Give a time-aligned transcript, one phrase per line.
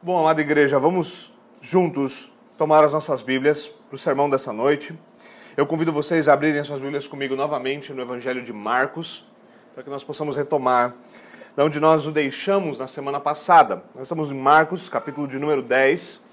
[0.00, 4.96] Bom, amada igreja, vamos juntos tomar as nossas Bíblias para o sermão dessa noite.
[5.56, 9.26] Eu convido vocês a abrirem as suas Bíblias comigo novamente no Evangelho de Marcos,
[9.74, 10.94] para que nós possamos retomar
[11.56, 13.82] de onde nós o deixamos na semana passada.
[13.92, 16.24] Nós estamos em Marcos, capítulo de número 10.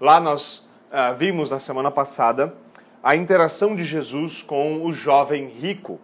[0.00, 0.58] Lá nós
[0.92, 2.54] uh, vimos na semana passada
[3.02, 6.00] a interação de Jesus com o jovem rico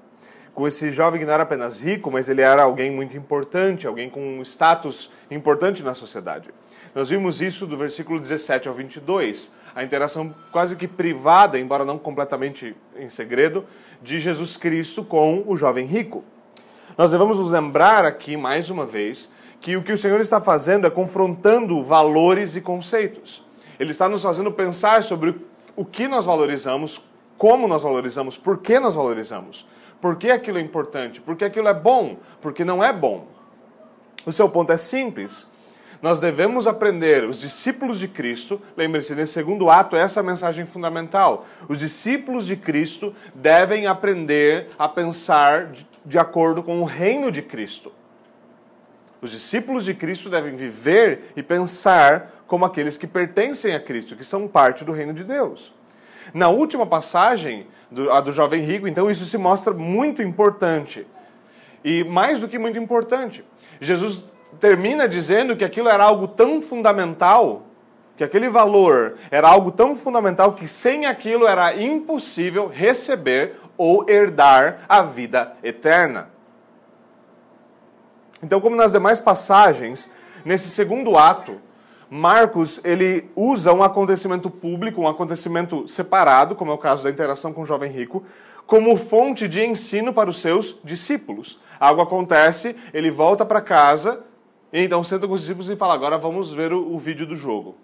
[0.54, 4.10] com esse jovem que não era apenas rico, mas ele era alguém muito importante, alguém
[4.10, 6.50] com um status importante na sociedade.
[6.94, 11.98] Nós vimos isso do versículo 17 ao 22, a interação quase que privada, embora não
[11.98, 13.64] completamente em segredo,
[14.02, 16.22] de Jesus Cristo com o jovem rico.
[16.98, 20.86] Nós devemos nos lembrar aqui, mais uma vez, que o que o Senhor está fazendo
[20.86, 23.42] é confrontando valores e conceitos.
[23.80, 25.34] Ele está nos fazendo pensar sobre
[25.74, 27.02] o que nós valorizamos,
[27.38, 29.66] como nós valorizamos, por que nós valorizamos.
[29.98, 31.20] Por que aquilo é importante?
[31.20, 32.18] Por que aquilo é bom?
[32.40, 33.28] Porque não é bom.
[34.26, 35.50] O seu ponto é simples.
[36.02, 40.66] Nós devemos aprender, os discípulos de Cristo, lembre-se, nesse segundo ato, essa é a mensagem
[40.66, 41.46] fundamental.
[41.68, 47.40] Os discípulos de Cristo devem aprender a pensar de, de acordo com o reino de
[47.40, 47.92] Cristo.
[49.20, 54.24] Os discípulos de Cristo devem viver e pensar como aqueles que pertencem a Cristo, que
[54.24, 55.72] são parte do reino de Deus.
[56.34, 61.06] Na última passagem, do, a do jovem rico, então isso se mostra muito importante.
[61.84, 63.44] E mais do que muito importante,
[63.80, 64.24] Jesus
[64.60, 67.62] termina dizendo que aquilo era algo tão fundamental,
[68.16, 74.80] que aquele valor era algo tão fundamental que sem aquilo era impossível receber ou herdar
[74.88, 76.28] a vida eterna.
[78.42, 80.10] Então, como nas demais passagens,
[80.44, 81.60] nesse segundo ato,
[82.10, 87.52] Marcos ele usa um acontecimento público, um acontecimento separado, como é o caso da interação
[87.52, 88.22] com o jovem rico,
[88.66, 91.60] como fonte de ensino para os seus discípulos.
[91.80, 94.22] Algo acontece, ele volta para casa,
[94.72, 97.76] então senta com os discípulos e fala: agora vamos ver o, o vídeo do jogo.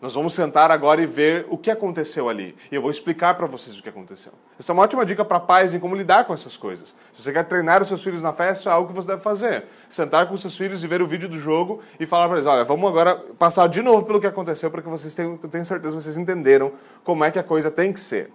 [0.00, 2.56] Nós vamos sentar agora e ver o que aconteceu ali.
[2.72, 4.32] E eu vou explicar para vocês o que aconteceu.
[4.58, 6.94] Essa é uma ótima dica para pais em como lidar com essas coisas.
[7.14, 9.20] Se você quer treinar os seus filhos na fé, isso é algo que você deve
[9.20, 9.64] fazer.
[9.90, 12.46] Sentar com os seus filhos e ver o vídeo do jogo e falar para eles:
[12.46, 15.66] olha, vamos agora passar de novo pelo que aconteceu para que vocês tenham, eu tenho
[15.66, 16.72] certeza que vocês entenderam
[17.04, 18.30] como é que a coisa tem que ser.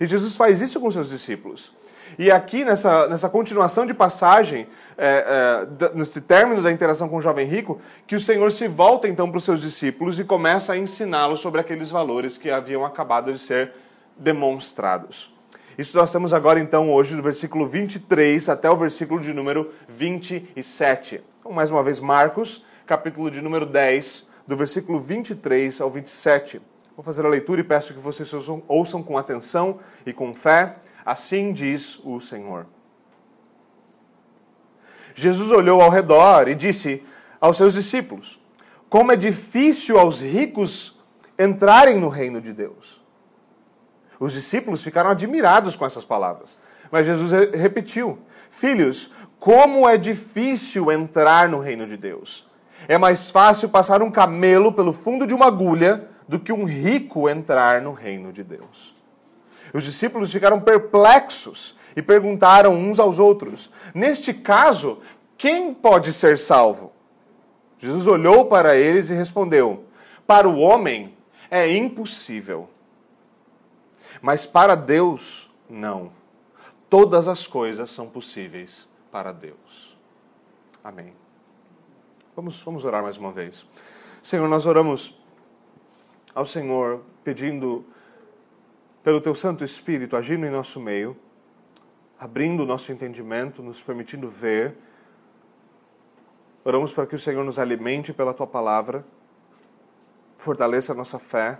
[0.00, 1.72] E Jesus faz isso com seus discípulos.
[2.16, 7.20] E aqui, nessa, nessa continuação de passagem, é, é, nesse término da interação com o
[7.20, 10.76] jovem rico, que o Senhor se volta então para os seus discípulos e começa a
[10.76, 13.72] ensiná-los sobre aqueles valores que haviam acabado de ser
[14.16, 15.32] demonstrados.
[15.76, 21.22] Isso nós temos agora então hoje do versículo 23 até o versículo de número 27.
[21.38, 26.60] Então, mais uma vez, Marcos, capítulo de número 10, do versículo 23 ao 27.
[26.96, 28.28] Vou fazer a leitura e peço que vocês
[28.66, 30.74] ouçam com atenção e com fé
[31.08, 32.66] Assim diz o Senhor.
[35.14, 37.02] Jesus olhou ao redor e disse
[37.40, 38.38] aos seus discípulos:
[38.90, 41.00] Como é difícil aos ricos
[41.38, 43.00] entrarem no reino de Deus.
[44.20, 46.58] Os discípulos ficaram admirados com essas palavras.
[46.90, 48.18] Mas Jesus repetiu:
[48.50, 52.46] Filhos, como é difícil entrar no reino de Deus.
[52.86, 57.30] É mais fácil passar um camelo pelo fundo de uma agulha do que um rico
[57.30, 58.98] entrar no reino de Deus.
[59.72, 65.00] Os discípulos ficaram perplexos e perguntaram uns aos outros: Neste caso,
[65.36, 66.92] quem pode ser salvo?
[67.78, 69.84] Jesus olhou para eles e respondeu:
[70.26, 71.16] Para o homem
[71.50, 72.68] é impossível,
[74.20, 76.10] mas para Deus, não.
[76.90, 79.96] Todas as coisas são possíveis para Deus.
[80.82, 81.12] Amém.
[82.34, 83.66] Vamos, vamos orar mais uma vez.
[84.22, 85.18] Senhor, nós oramos
[86.34, 87.84] ao Senhor pedindo
[89.08, 91.16] pelo teu Santo Espírito agindo em nosso meio,
[92.20, 94.76] abrindo o nosso entendimento, nos permitindo ver.
[96.62, 99.02] Oramos para que o Senhor nos alimente pela tua palavra,
[100.36, 101.58] fortaleça a nossa fé,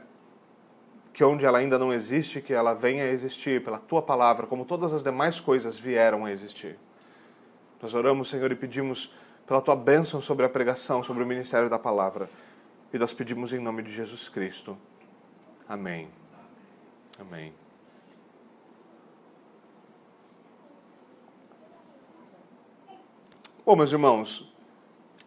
[1.10, 4.66] que onde ela ainda não existe, que ela venha a existir pela tua palavra, como
[4.66, 6.78] todas as demais coisas vieram a existir.
[7.80, 9.10] Nós oramos, Senhor, e pedimos
[9.46, 12.28] pela tua bênção sobre a pregação, sobre o ministério da palavra.
[12.92, 14.76] E nós pedimos em nome de Jesus Cristo.
[15.66, 16.17] Amém.
[17.18, 17.52] Amém.
[23.66, 24.54] Bom, meus irmãos,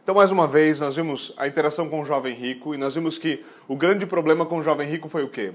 [0.02, 3.18] então mais uma vez nós vimos a interação com o jovem rico e nós vimos
[3.18, 5.52] que o grande problema com o jovem rico foi o quê?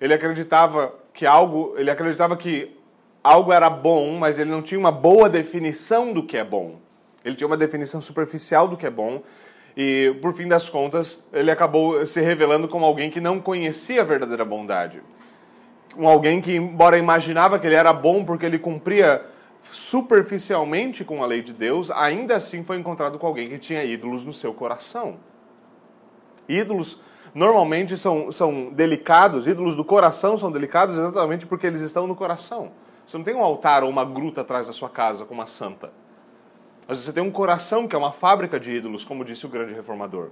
[0.00, 2.76] Ele acreditava que algo, ele acreditava que
[3.22, 6.78] algo era bom, mas ele não tinha uma boa definição do que é bom.
[7.24, 9.20] Ele tinha uma definição superficial do que é bom
[9.76, 14.04] e, por fim das contas, ele acabou se revelando como alguém que não conhecia a
[14.04, 15.02] verdadeira bondade
[15.96, 19.24] um alguém que, embora imaginava que ele era bom porque ele cumpria
[19.70, 24.24] superficialmente com a lei de Deus, ainda assim foi encontrado com alguém que tinha ídolos
[24.24, 25.16] no seu coração.
[26.48, 27.00] Ídolos
[27.34, 32.72] normalmente são, são delicados, ídolos do coração são delicados exatamente porque eles estão no coração.
[33.06, 35.92] Você não tem um altar ou uma gruta atrás da sua casa como uma santa.
[36.86, 39.72] Mas você tem um coração que é uma fábrica de ídolos, como disse o grande
[39.72, 40.30] reformador.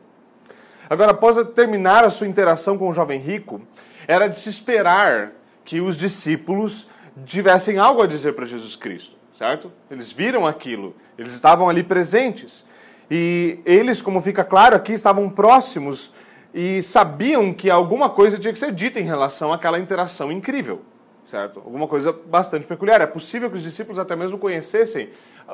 [0.89, 3.61] Agora, após terminar a sua interação com o jovem rico,
[4.07, 5.33] era de se esperar
[5.71, 6.89] que os discípulos
[7.25, 9.71] tivessem algo a dizer para Jesus Cristo, certo?
[9.89, 12.67] Eles viram aquilo, eles estavam ali presentes.
[13.09, 16.13] E eles, como fica claro aqui, estavam próximos
[16.53, 20.83] e sabiam que alguma coisa tinha que ser dita em relação àquela interação incrível,
[21.25, 21.61] certo?
[21.61, 23.01] Alguma coisa bastante peculiar.
[23.01, 25.11] É possível que os discípulos até mesmo conhecessem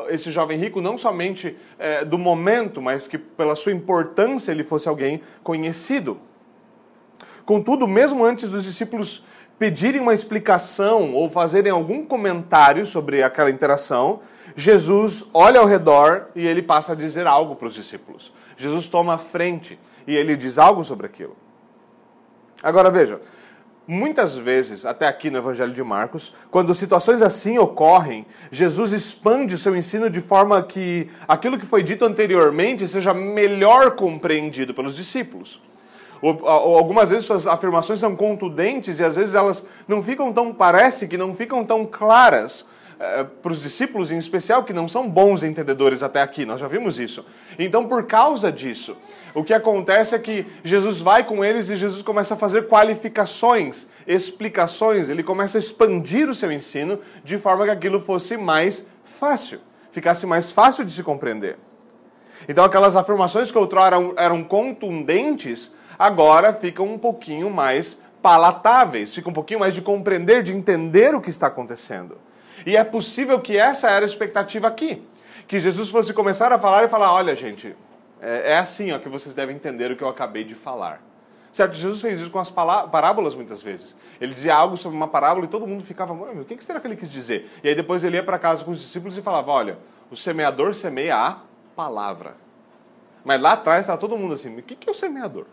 [0.08, 4.88] esse jovem rico não somente é, do momento, mas que pela sua importância ele fosse
[4.88, 6.18] alguém conhecido.
[7.44, 9.26] Contudo, mesmo antes dos discípulos
[9.58, 14.20] pedirem uma explicação ou fazerem algum comentário sobre aquela interação,
[14.54, 18.32] Jesus olha ao redor e ele passa a dizer algo para os discípulos.
[18.56, 21.36] Jesus toma a frente e ele diz algo sobre aquilo.
[22.62, 23.20] Agora veja,
[23.86, 29.58] muitas vezes, até aqui no Evangelho de Marcos, quando situações assim ocorrem, Jesus expande o
[29.58, 35.60] seu ensino de forma que aquilo que foi dito anteriormente seja melhor compreendido pelos discípulos
[36.22, 41.16] algumas vezes suas afirmações são contundentes e às vezes elas não ficam tão, parece que
[41.16, 42.66] não ficam tão claras
[42.98, 46.66] é, para os discípulos em especial, que não são bons entendedores até aqui, nós já
[46.66, 47.26] vimos isso.
[47.58, 48.96] Então, por causa disso,
[49.34, 53.86] o que acontece é que Jesus vai com eles e Jesus começa a fazer qualificações,
[54.06, 59.60] explicações, ele começa a expandir o seu ensino de forma que aquilo fosse mais fácil,
[59.92, 61.58] ficasse mais fácil de se compreender.
[62.48, 69.30] Então, aquelas afirmações que outrora eram, eram contundentes, agora ficam um pouquinho mais palatáveis, fica
[69.30, 72.18] um pouquinho mais de compreender, de entender o que está acontecendo.
[72.66, 75.02] E é possível que essa era a expectativa aqui.
[75.46, 77.76] Que Jesus fosse começar a falar e falar: olha, gente,
[78.20, 81.00] é, é assim ó, que vocês devem entender o que eu acabei de falar.
[81.52, 81.74] Certo?
[81.74, 83.96] Jesus fez isso com as parábolas muitas vezes.
[84.20, 86.96] Ele dizia algo sobre uma parábola e todo mundo ficava, o que será que ele
[86.96, 87.50] quis dizer?
[87.64, 89.78] E aí depois ele ia para casa com os discípulos e falava: olha,
[90.10, 91.38] o semeador semeia a
[91.74, 92.34] palavra.
[93.24, 95.46] Mas lá atrás estava todo mundo assim: o que é o semeador?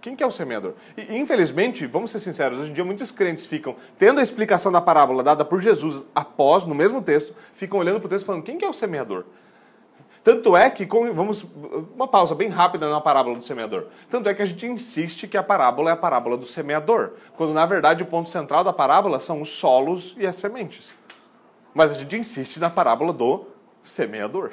[0.00, 0.74] Quem que é o semeador?
[0.96, 4.80] E, infelizmente, vamos ser sinceros, hoje em dia muitos crentes ficam, tendo a explicação da
[4.80, 8.56] parábola dada por Jesus após, no mesmo texto, ficam olhando para o texto falando, quem
[8.56, 9.24] que é o semeador?
[10.22, 11.44] Tanto é que, vamos,
[11.94, 13.86] uma pausa bem rápida na parábola do semeador.
[14.10, 17.52] Tanto é que a gente insiste que a parábola é a parábola do semeador, quando
[17.54, 20.92] na verdade o ponto central da parábola são os solos e as sementes.
[21.72, 23.46] Mas a gente insiste na parábola do
[23.82, 24.50] semeador.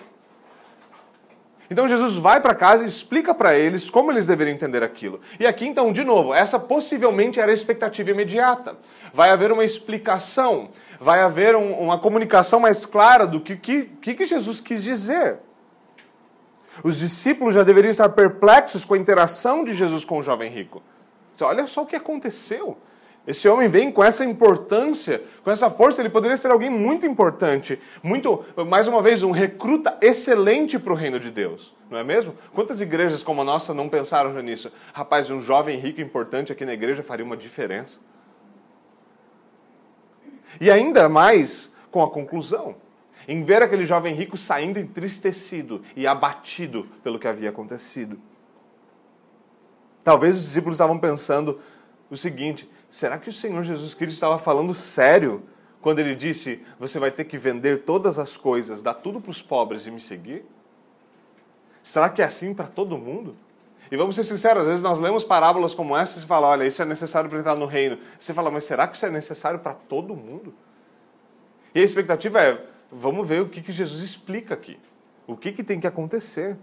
[1.70, 5.20] Então Jesus vai para casa e explica para eles como eles deveriam entender aquilo.
[5.40, 8.78] E aqui então, de novo, essa possivelmente era a expectativa imediata.
[9.14, 10.70] Vai haver uma explicação,
[11.00, 15.40] vai haver um, uma comunicação mais clara do que, que, que Jesus quis dizer.
[16.84, 20.84] Os discípulos já deveriam estar perplexos com a interação de Jesus com o jovem rico.
[21.42, 22.78] Olha só o que aconteceu.
[23.28, 27.80] Esse homem vem com essa importância, com essa força, ele poderia ser alguém muito importante,
[28.04, 32.36] muito, mais uma vez, um recruta excelente para o reino de Deus, não é mesmo?
[32.54, 34.72] Quantas igrejas como a nossa não pensaram já nisso?
[34.94, 38.00] Rapaz, um jovem rico importante aqui na igreja faria uma diferença.
[40.62, 42.76] E ainda mais com a conclusão,
[43.28, 48.20] em ver aquele jovem rico saindo entristecido e abatido pelo que havia acontecido.
[50.04, 51.60] Talvez os discípulos estavam pensando
[52.10, 55.44] o seguinte: Será que o Senhor Jesus Cristo estava falando sério
[55.82, 59.42] quando ele disse: Você vai ter que vender todas as coisas, dar tudo para os
[59.42, 60.46] pobres e me seguir?
[61.84, 63.36] Será que é assim para todo mundo?
[63.92, 66.82] E vamos ser sinceros, às vezes nós lemos parábolas como essa e fala: Olha, isso
[66.82, 68.00] é necessário para entrar no reino.
[68.18, 70.54] Você fala: Mas será que isso é necessário para todo mundo?
[71.76, 74.80] E a expectativa é: Vamos ver o que, que Jesus explica aqui.
[75.28, 76.58] O que, que tem que acontecer.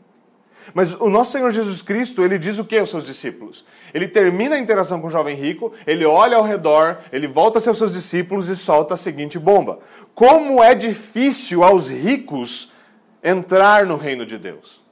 [0.74, 3.64] Mas o nosso Senhor Jesus Cristo, ele diz o que aos seus discípulos?
[3.92, 7.78] Ele termina a interação com o jovem rico, ele olha ao redor, ele volta aos
[7.78, 9.80] seus discípulos e solta a seguinte bomba:
[10.14, 12.72] Como é difícil aos ricos
[13.22, 14.82] entrar no reino de Deus.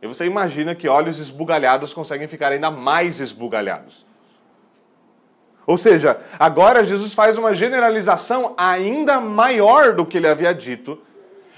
[0.00, 4.06] E você imagina que olhos esbugalhados conseguem ficar ainda mais esbugalhados.
[5.66, 10.98] Ou seja, agora Jesus faz uma generalização ainda maior do que ele havia dito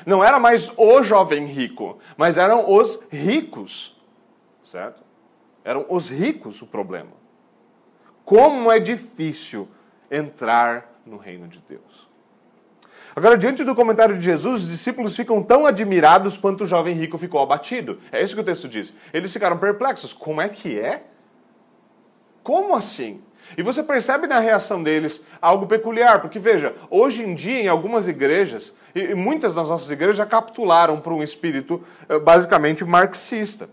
[0.07, 3.97] não era mais o jovem rico, mas eram os ricos.
[4.62, 5.02] Certo?
[5.64, 7.12] Eram os ricos o problema.
[8.25, 9.69] Como é difícil
[10.11, 12.09] entrar no reino de Deus.
[13.17, 17.19] Agora, diante do comentário de Jesus, os discípulos ficam tão admirados quanto o jovem rico
[17.19, 18.00] ficou abatido.
[18.12, 18.95] É isso que o texto diz.
[19.12, 20.12] Eles ficaram perplexos.
[20.12, 21.05] Como é que é?
[22.43, 23.21] Como assim?
[23.57, 28.07] E você percebe na reação deles algo peculiar, porque veja, hoje em dia em algumas
[28.07, 33.69] igrejas, e muitas das nossas igrejas já capitularam para um espírito eh, basicamente marxista.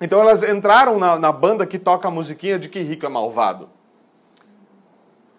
[0.00, 3.68] Então elas entraram na, na banda que toca a musiquinha de que rico é malvado.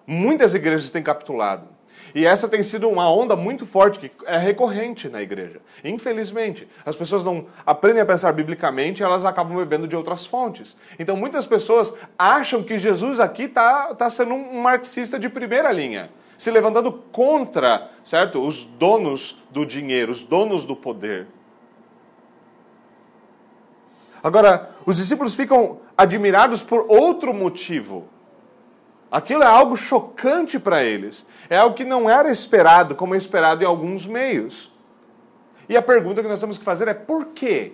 [0.06, 1.77] Muitas igrejas têm capitulado.
[2.18, 5.62] E essa tem sido uma onda muito forte, que é recorrente na igreja.
[5.84, 10.76] Infelizmente, as pessoas não aprendem a pensar biblicamente, elas acabam bebendo de outras fontes.
[10.98, 16.10] Então, muitas pessoas acham que Jesus aqui está tá sendo um marxista de primeira linha,
[16.40, 21.28] se levantando contra, certo, os donos do dinheiro, os donos do poder.
[24.24, 28.08] Agora, os discípulos ficam admirados por outro motivo.
[29.12, 31.26] Aquilo é algo chocante para eles.
[31.50, 34.72] É algo que não era esperado, como é esperado em alguns meios.
[35.70, 37.74] E a pergunta que nós temos que fazer é por quê?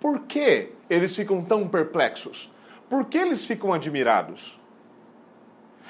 [0.00, 2.52] Por que eles ficam tão perplexos?
[2.88, 4.60] Por que eles ficam admirados?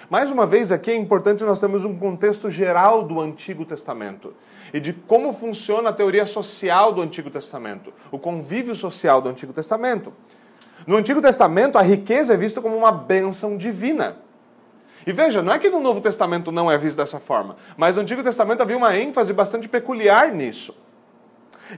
[0.09, 4.35] Mais uma vez, aqui é importante nós termos um contexto geral do Antigo Testamento
[4.73, 9.53] e de como funciona a teoria social do Antigo Testamento, o convívio social do Antigo
[9.53, 10.13] Testamento.
[10.87, 14.17] No Antigo Testamento, a riqueza é vista como uma bênção divina.
[15.07, 18.03] E veja, não é que no Novo Testamento não é visto dessa forma, mas no
[18.03, 20.75] Antigo Testamento havia uma ênfase bastante peculiar nisso.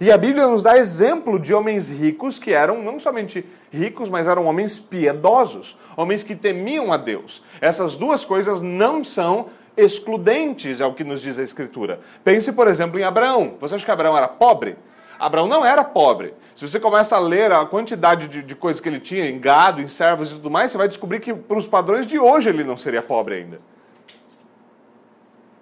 [0.01, 4.27] E a Bíblia nos dá exemplo de homens ricos que eram não somente ricos, mas
[4.27, 7.43] eram homens piedosos, homens que temiam a Deus.
[7.61, 9.47] Essas duas coisas não são
[9.77, 12.01] excludentes, é o que nos diz a Escritura.
[12.25, 13.55] Pense, por exemplo, em Abraão.
[13.61, 14.77] Você acha que Abraão era pobre?
[15.19, 16.35] Abraão não era pobre.
[16.57, 19.83] Se você começa a ler a quantidade de, de coisas que ele tinha, em gado,
[19.83, 22.65] em servos e tudo mais, você vai descobrir que, para os padrões de hoje, ele
[22.65, 23.61] não seria pobre ainda.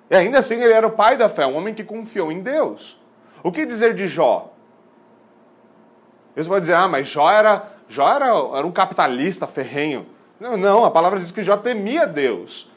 [0.09, 2.97] E ainda assim, ele era o pai da fé, um homem que confiou em Deus.
[3.43, 4.53] O que dizer de Jó?
[6.37, 10.07] Você pode dizer, ah, mas Jó era, Jó era, era um capitalista ferrenho.
[10.39, 12.71] Não, não, a palavra diz que Jó temia Deus.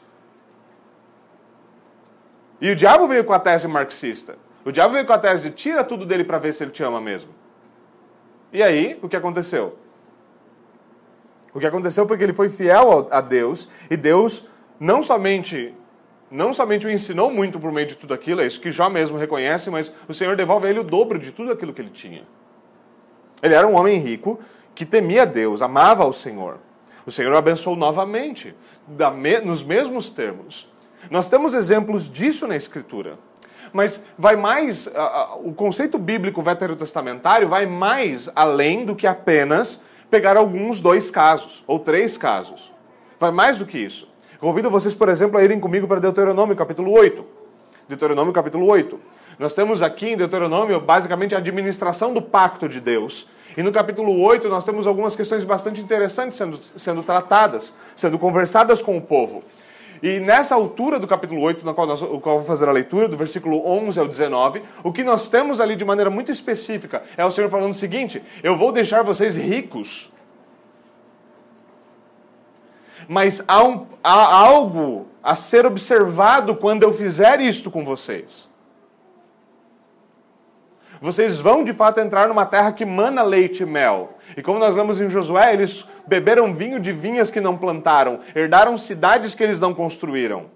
[2.60, 4.36] E o diabo veio com a tese marxista.
[4.64, 6.82] O diabo veio com a tese de tira tudo dele para ver se ele te
[6.82, 7.30] ama mesmo.
[8.52, 9.76] E aí, o que aconteceu?
[11.52, 15.74] O que aconteceu foi que ele foi fiel a Deus e Deus não somente
[16.30, 19.16] não somente o ensinou muito por meio de tudo aquilo, é isso que já mesmo
[19.16, 22.22] reconhece, mas o Senhor devolve a ele o dobro de tudo aquilo que ele tinha.
[23.42, 24.38] Ele era um homem rico
[24.74, 26.58] que temia Deus, amava o Senhor.
[27.06, 28.54] O Senhor o abençoou novamente,
[29.44, 30.70] nos mesmos termos.
[31.10, 33.18] Nós temos exemplos disso na Escritura.
[33.72, 39.82] Mas vai mais, uh, uh, o conceito bíblico veterotestamentário vai mais além do que apenas
[40.10, 42.72] pegar alguns dois casos, ou três casos.
[43.20, 44.08] Vai mais do que isso.
[44.40, 47.24] Convido vocês, por exemplo, a irem comigo para Deuteronômio capítulo 8.
[47.88, 48.98] Deuteronômio capítulo 8.
[49.38, 53.28] Nós temos aqui em Deuteronômio basicamente a administração do pacto de Deus.
[53.56, 58.80] E no capítulo 8 nós temos algumas questões bastante interessantes sendo, sendo tratadas, sendo conversadas
[58.80, 59.42] com o povo.
[60.02, 63.08] E nessa altura do capítulo 8, na qual, nós, qual eu vou fazer a leitura,
[63.08, 67.24] do versículo 11 ao 19, o que nós temos ali de maneira muito específica é
[67.24, 70.12] o Senhor falando o seguinte: Eu vou deixar vocês ricos.
[73.08, 78.48] Mas há, um, há algo a ser observado quando eu fizer isto com vocês.
[81.00, 84.18] Vocês vão de fato entrar numa terra que mana leite e mel.
[84.36, 88.78] E como nós lemos em Josué, eles beberam vinho de vinhas que não plantaram, herdaram
[88.78, 90.46] cidades que eles não construíram.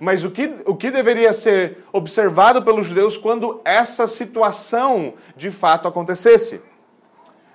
[0.00, 5.88] Mas o que, o que deveria ser observado pelos judeus quando essa situação de fato
[5.88, 6.60] acontecesse?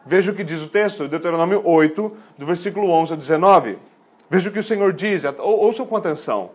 [0.05, 3.77] Veja o que diz o texto, Deuteronômio 8, do versículo 11 ao 19.
[4.29, 6.51] Veja o que o Senhor diz, ouçam com atenção.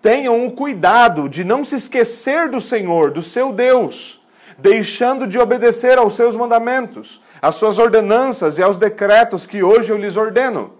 [0.00, 4.20] Tenham o cuidado de não se esquecer do Senhor, do seu Deus,
[4.58, 9.98] deixando de obedecer aos seus mandamentos, às suas ordenanças e aos decretos que hoje eu
[9.98, 10.74] lhes ordeno.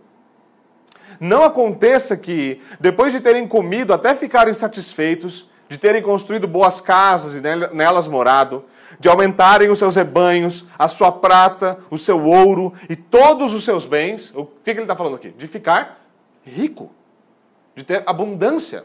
[1.18, 7.34] Não aconteça que, depois de terem comido até ficarem satisfeitos, de terem construído boas casas
[7.34, 8.64] e nelas morado,
[9.00, 13.84] de aumentarem os seus rebanhos, a sua prata, o seu ouro e todos os seus
[13.84, 15.30] bens, o que, que ele está falando aqui?
[15.30, 16.00] De ficar
[16.44, 16.90] rico,
[17.74, 18.84] de ter abundância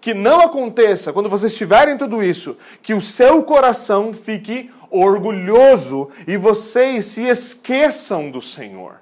[0.00, 6.36] que não aconteça, quando vocês tiverem tudo isso, que o seu coração fique orgulhoso e
[6.36, 9.00] vocês se esqueçam do Senhor.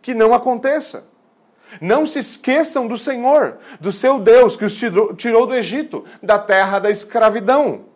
[0.00, 1.10] Que não aconteça.
[1.80, 6.78] Não se esqueçam do Senhor, do seu Deus que os tirou, do Egito, da terra
[6.78, 7.86] da escravidão.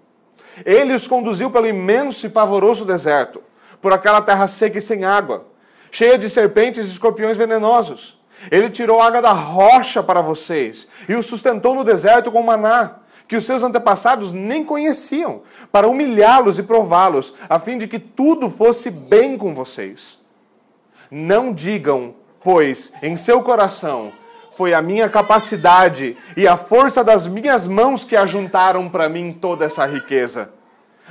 [0.65, 3.43] Ele os conduziu pelo imenso e pavoroso deserto,
[3.83, 5.47] por aquela terra seca e sem água,
[5.91, 8.17] cheia de serpentes e escorpiões venenosos
[8.51, 12.97] ele tirou água da rocha para vocês e o sustentou no deserto com maná,
[13.29, 15.43] que os seus antepassados nem conheciam,
[15.73, 20.19] para humilhá-los e prová-los, a fim de que tudo fosse bem com vocês.
[21.11, 24.13] Não digam, pois, em seu coração,
[24.57, 29.65] foi a minha capacidade e a força das minhas mãos que ajuntaram para mim toda
[29.65, 30.51] essa riqueza.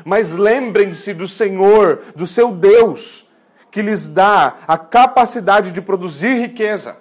[0.03, 3.25] Mas lembrem-se do Senhor, do seu Deus,
[3.69, 6.97] que lhes dá a capacidade de produzir riqueza.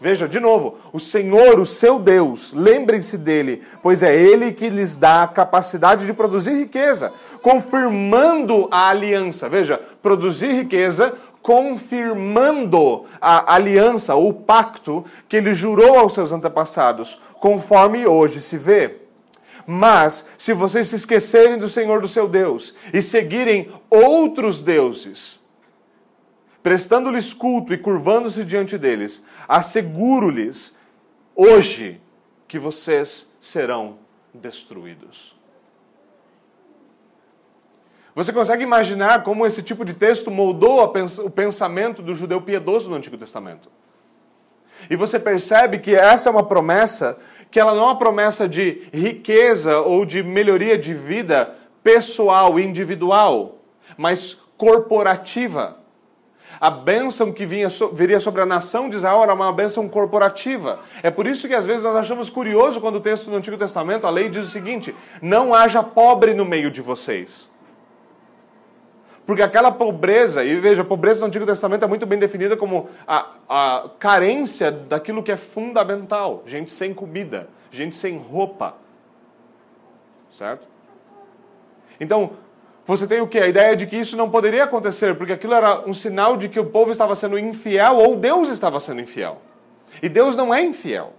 [0.00, 4.96] Veja, de novo, o Senhor, o seu Deus, lembrem-se dele, pois é ele que lhes
[4.96, 9.48] dá a capacidade de produzir riqueza, confirmando a aliança.
[9.48, 18.06] Veja, produzir riqueza confirmando a aliança, o pacto que ele jurou aos seus antepassados, conforme
[18.06, 18.96] hoje se vê.
[19.66, 25.38] Mas, se vocês se esquecerem do Senhor do seu Deus e seguirem outros deuses,
[26.62, 30.76] prestando-lhes culto e curvando-se diante deles, asseguro-lhes
[31.34, 32.00] hoje
[32.46, 33.98] que vocês serão
[34.32, 35.34] destruídos.
[38.14, 40.80] Você consegue imaginar como esse tipo de texto moldou
[41.24, 43.68] o pensamento do judeu piedoso no Antigo Testamento?
[44.88, 47.18] E você percebe que essa é uma promessa
[47.50, 53.58] que ela não é uma promessa de riqueza ou de melhoria de vida pessoal, individual,
[53.96, 55.78] mas corporativa.
[56.60, 60.80] A bênção que vinha, viria sobre a nação de Israel era uma bênção corporativa.
[61.02, 64.06] É por isso que às vezes nós achamos curioso quando o texto do Antigo Testamento,
[64.06, 67.50] a lei diz o seguinte: não haja pobre no meio de vocês.
[69.26, 72.90] Porque aquela pobreza, e veja, a pobreza no Antigo Testamento é muito bem definida como
[73.06, 76.42] a, a carência daquilo que é fundamental.
[76.46, 78.76] Gente sem comida, gente sem roupa.
[80.30, 80.66] Certo?
[81.98, 82.32] Então,
[82.86, 83.38] você tem o que?
[83.38, 86.60] A ideia de que isso não poderia acontecer, porque aquilo era um sinal de que
[86.60, 89.40] o povo estava sendo infiel ou Deus estava sendo infiel.
[90.02, 91.14] E Deus não é infiel.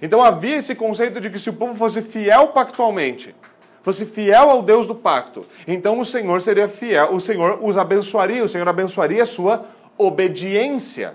[0.00, 3.34] Então havia esse conceito de que se o povo fosse fiel pactualmente,
[3.82, 8.44] fosse fiel ao Deus do pacto, então o Senhor seria fiel, o Senhor os abençoaria,
[8.44, 9.64] o Senhor abençoaria a sua
[9.96, 11.14] obediência.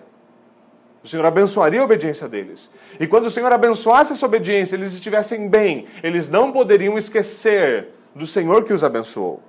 [1.03, 2.71] O Senhor abençoaria a obediência deles.
[2.99, 8.27] E quando o Senhor abençoasse essa obediência, eles estivessem bem, eles não poderiam esquecer do
[8.27, 9.41] Senhor que os abençoou.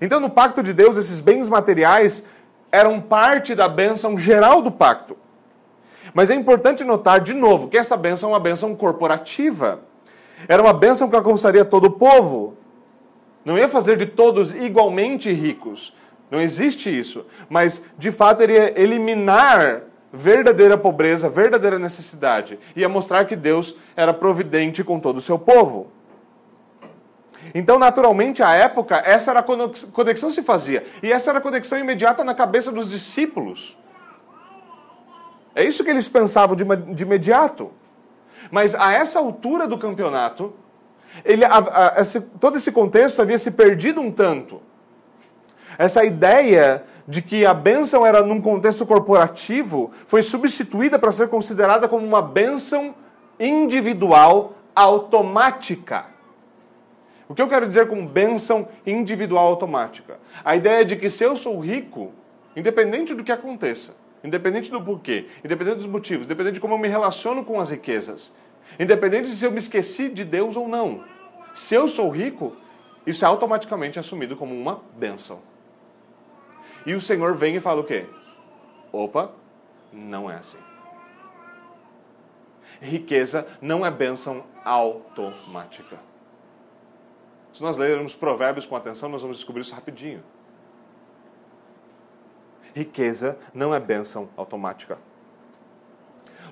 [0.00, 2.24] Então, no pacto de Deus, esses bens materiais
[2.70, 5.16] eram parte da bênção geral do pacto.
[6.14, 9.80] Mas é importante notar, de novo, que essa bênção é uma bênção corporativa.
[10.46, 12.56] Era uma bênção que alcançaria todo o povo.
[13.44, 15.94] Não ia fazer de todos igualmente ricos.
[16.30, 17.26] Não existe isso.
[17.48, 22.58] Mas, de fato, iria eliminar verdadeira pobreza, verdadeira necessidade.
[22.76, 25.97] Ia mostrar que Deus era providente com todo o seu povo.
[27.54, 30.86] Então, naturalmente, à época, essa era a conexão que se fazia.
[31.02, 33.76] E essa era a conexão imediata na cabeça dos discípulos.
[35.54, 37.70] É isso que eles pensavam de, imediato.
[38.50, 40.54] Mas a essa altura do campeonato,
[41.24, 44.62] ele, a, a, esse, todo esse contexto havia se perdido um tanto.
[45.76, 51.88] Essa ideia de que a bênção era num contexto corporativo foi substituída para ser considerada
[51.88, 52.94] como uma bênção
[53.40, 56.17] individual automática.
[57.28, 60.18] O que eu quero dizer com bênção individual automática?
[60.42, 62.12] A ideia de que se eu sou rico,
[62.56, 66.88] independente do que aconteça, independente do porquê, independente dos motivos, independente de como eu me
[66.88, 68.32] relaciono com as riquezas,
[68.80, 71.04] independente de se eu me esqueci de Deus ou não.
[71.54, 72.56] Se eu sou rico,
[73.06, 75.40] isso é automaticamente assumido como uma bênção.
[76.86, 78.06] E o Senhor vem e fala o quê?
[78.90, 79.32] Opa,
[79.92, 80.58] não é assim.
[82.80, 86.07] Riqueza não é bênção automática.
[87.58, 90.22] Se nós lermos Provérbios com atenção, nós vamos descobrir isso rapidinho.
[92.72, 94.96] Riqueza não é bênção automática.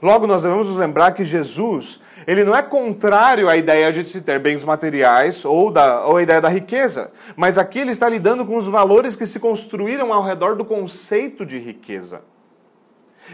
[0.02, 4.20] Logo, nós devemos nos lembrar que Jesus, ele não é contrário à ideia de se
[4.20, 8.44] ter bens materiais ou, da, ou à ideia da riqueza, mas aqui ele está lidando
[8.44, 12.22] com os valores que se construíram ao redor do conceito de riqueza.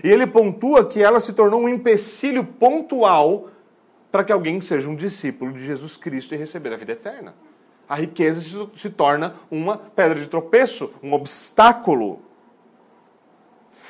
[0.04, 3.48] E ele pontua que ela se tornou um empecilho pontual
[4.10, 7.34] para que alguém seja um discípulo de Jesus Cristo e receber a vida eterna.
[7.88, 12.22] A riqueza se, se torna uma pedra de tropeço, um obstáculo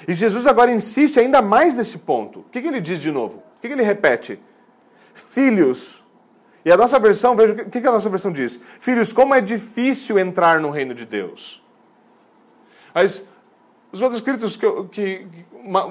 [0.07, 2.41] e Jesus agora insiste ainda mais nesse ponto.
[2.41, 3.37] O que, que ele diz de novo?
[3.37, 4.39] O que, que ele repete?
[5.15, 6.05] Filhos.
[6.65, 8.61] E a nossa versão, veja o que, que a nossa versão diz.
[8.81, 11.63] Filhos, como é difícil entrar no reino de Deus.
[12.95, 13.29] Mas
[13.91, 15.27] os manuscritos que, que,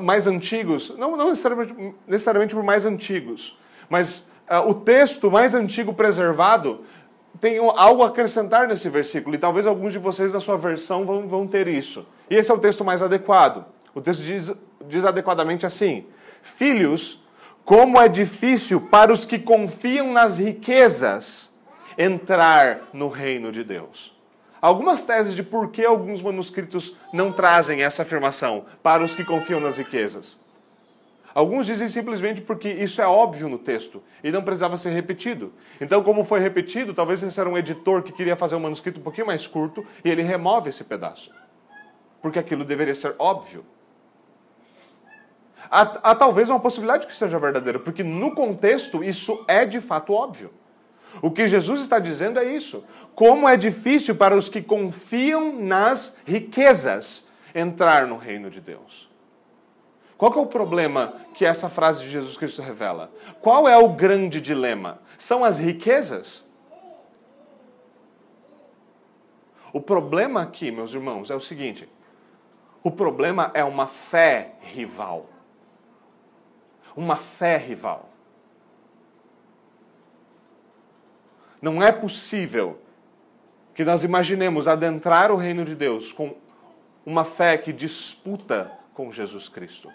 [0.02, 3.58] mais antigos, não, não necessariamente, necessariamente por mais antigos,
[3.90, 6.84] mas uh, o texto mais antigo preservado
[7.42, 11.28] tem algo a acrescentar nesse versículo, e talvez alguns de vocês da sua versão vão,
[11.28, 12.06] vão ter isso.
[12.30, 13.66] E esse é o texto mais adequado.
[13.96, 14.54] O texto diz,
[14.88, 16.06] diz adequadamente assim:
[16.44, 17.20] Filhos,
[17.66, 21.52] como é difícil para os que confiam nas riquezas
[21.98, 24.16] entrar no reino de Deus.
[24.62, 29.60] Algumas teses de por que alguns manuscritos não trazem essa afirmação para os que confiam
[29.60, 30.40] nas riquezas.
[31.34, 35.54] Alguns dizem simplesmente porque isso é óbvio no texto e não precisava ser repetido.
[35.80, 39.04] Então, como foi repetido, talvez esse era um editor que queria fazer um manuscrito um
[39.04, 41.32] pouquinho mais curto e ele remove esse pedaço.
[42.22, 43.66] Porque aquilo deveria ser óbvio.
[45.70, 50.14] Há, há talvez uma possibilidade que seja verdadeiro, porque no contexto isso é de fato
[50.14, 50.52] óbvio.
[51.22, 52.86] O que Jesus está dizendo é isso.
[53.16, 59.11] Como é difícil para os que confiam nas riquezas entrar no reino de Deus.
[60.22, 63.12] Qual é o problema que essa frase de Jesus Cristo revela?
[63.42, 65.00] Qual é o grande dilema?
[65.18, 66.48] São as riquezas?
[69.74, 71.90] O problema aqui, meus irmãos, é o seguinte:
[72.84, 75.28] o problema é uma fé rival.
[76.96, 78.08] Uma fé rival.
[81.60, 82.80] Não é possível
[83.74, 86.36] que nós imaginemos adentrar o reino de Deus com
[87.04, 89.92] uma fé que disputa com Jesus Cristo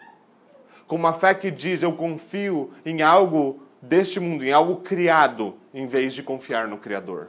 [0.87, 5.87] com uma fé que diz eu confio em algo deste mundo, em algo criado, em
[5.87, 7.29] vez de confiar no Criador.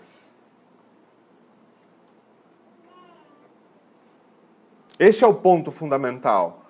[5.00, 6.66] Este é o ponto fundamental.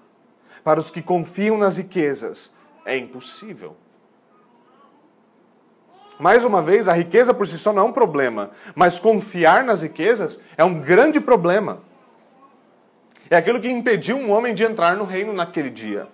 [0.63, 2.54] Para os que confiam nas riquezas,
[2.86, 3.76] é impossível.
[6.19, 9.82] Mais uma vez, a riqueza por si só não é um problema, mas confiar nas
[9.82, 11.80] riquezas é um grande problema.
[13.30, 16.08] É aquilo que impediu um homem de entrar no reino naquele dia.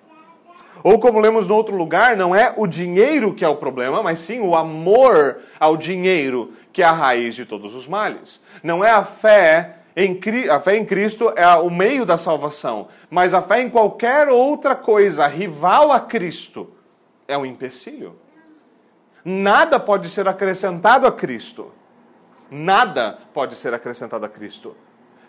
[0.84, 4.20] Ou como lemos no outro lugar, não é o dinheiro que é o problema, mas
[4.20, 8.44] sim o amor ao dinheiro que é a raiz de todos os males.
[8.62, 10.20] Não é a fé em,
[10.50, 14.76] a fé em Cristo é o meio da salvação, mas a fé em qualquer outra
[14.76, 16.70] coisa rival a Cristo
[17.28, 18.16] é um empecilho.
[19.24, 21.72] Nada pode ser acrescentado a Cristo.
[22.52, 24.76] Nada pode ser acrescentado a Cristo.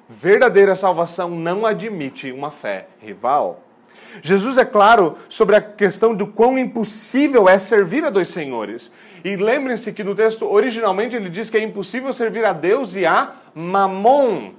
[0.09, 3.63] Verdadeira salvação não admite uma fé rival.
[4.23, 8.93] Jesus é claro sobre a questão do quão impossível é servir a dois senhores.
[9.25, 13.07] E lembrem-se que no texto originalmente ele diz que é impossível servir a Deus e
[13.07, 14.53] a Mamon,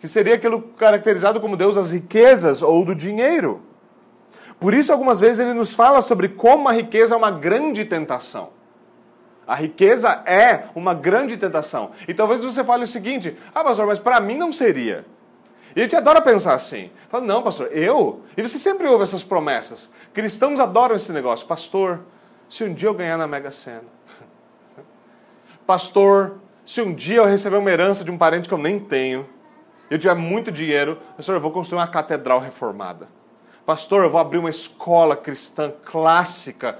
[0.00, 3.62] que seria aquilo caracterizado como Deus das riquezas ou do dinheiro.
[4.60, 8.50] Por isso, algumas vezes ele nos fala sobre como a riqueza é uma grande tentação.
[9.46, 11.90] A riqueza é uma grande tentação.
[12.08, 15.04] E talvez você fale o seguinte: ah, pastor, mas para mim não seria.
[15.74, 16.90] E a gente adora pensar assim.
[17.08, 18.22] Fala, não, pastor, eu?
[18.36, 19.90] E você sempre ouve essas promessas.
[20.12, 21.46] Cristãos adoram esse negócio.
[21.46, 22.00] Pastor,
[22.48, 23.84] se um dia eu ganhar na Mega Sena.
[25.66, 29.26] Pastor, se um dia eu receber uma herança de um parente que eu nem tenho,
[29.90, 33.08] eu tiver muito dinheiro, pastor, eu vou construir uma catedral reformada.
[33.66, 36.78] Pastor, eu vou abrir uma escola cristã clássica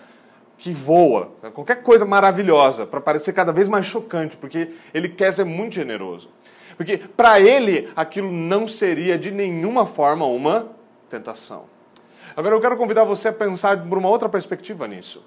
[0.57, 1.33] que voa.
[1.53, 6.31] Qualquer coisa maravilhosa, para parecer cada vez mais chocante, porque ele quer ser muito generoso.
[6.77, 10.71] Porque para ele aquilo não seria de nenhuma forma uma
[11.09, 11.67] tentação.
[12.37, 15.25] Agora eu quero convidar você a pensar por uma outra perspectiva nisso.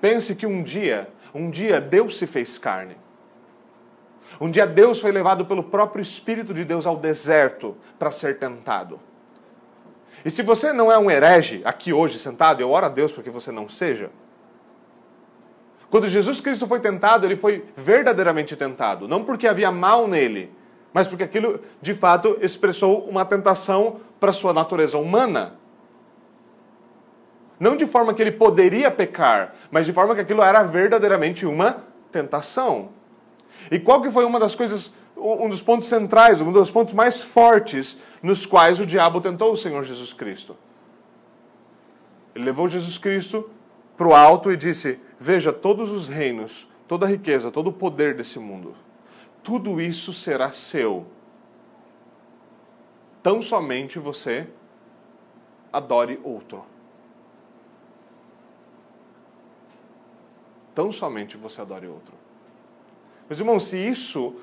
[0.00, 2.96] Pense que um dia, um dia Deus se fez carne.
[4.40, 9.00] Um dia Deus foi levado pelo próprio Espírito de Deus ao deserto para ser tentado.
[10.24, 13.22] E se você não é um herege aqui hoje sentado, eu oro a Deus para
[13.22, 14.10] que você não seja.
[15.90, 19.06] Quando Jesus Cristo foi tentado, ele foi verdadeiramente tentado.
[19.06, 20.50] Não porque havia mal nele,
[20.92, 25.54] mas porque aquilo de fato expressou uma tentação para sua natureza humana.
[27.58, 31.84] Não de forma que ele poderia pecar, mas de forma que aquilo era verdadeiramente uma
[32.10, 32.90] tentação.
[33.70, 37.22] E qual que foi uma das coisas, um dos pontos centrais, um dos pontos mais
[37.22, 40.56] fortes nos quais o diabo tentou o Senhor Jesus Cristo?
[42.34, 43.48] Ele levou Jesus Cristo
[43.96, 48.14] para o alto e disse: Veja todos os reinos, toda a riqueza, todo o poder
[48.14, 48.74] desse mundo
[49.42, 51.06] tudo isso será seu.
[53.22, 54.48] Tão somente você
[55.72, 56.64] adore outro.
[60.74, 62.14] Tão somente você adore outro.
[63.28, 64.36] Meus irmãos, se isso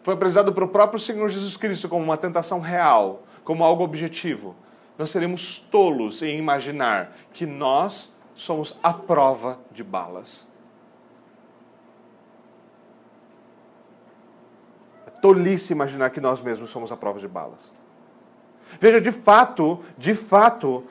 [0.00, 4.54] foi apresentado para o próprio Senhor Jesus Cristo como uma tentação real, como algo objetivo,
[4.98, 10.46] nós seremos tolos em imaginar que nós somos a prova de balas.
[15.24, 17.72] Tolice imaginar que nós mesmos somos a prova de balas.
[18.78, 20.84] Veja, de fato, de fato,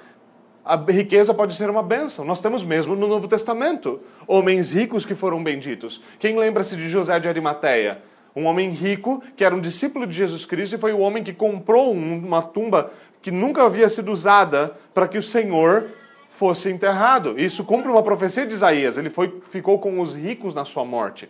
[0.65, 2.25] a riqueza pode ser uma bênção.
[2.25, 6.01] Nós temos mesmo no Novo Testamento homens ricos que foram benditos.
[6.17, 8.01] Quem lembra-se de José de Arimateia?
[8.35, 11.31] Um homem rico que era um discípulo de Jesus Cristo e foi o homem que
[11.31, 12.91] comprou uma tumba
[13.21, 15.91] que nunca havia sido usada para que o Senhor
[16.29, 17.39] fosse enterrado.
[17.39, 18.97] Isso cumpre uma profecia de Isaías.
[18.97, 21.29] Ele foi, ficou com os ricos na sua morte.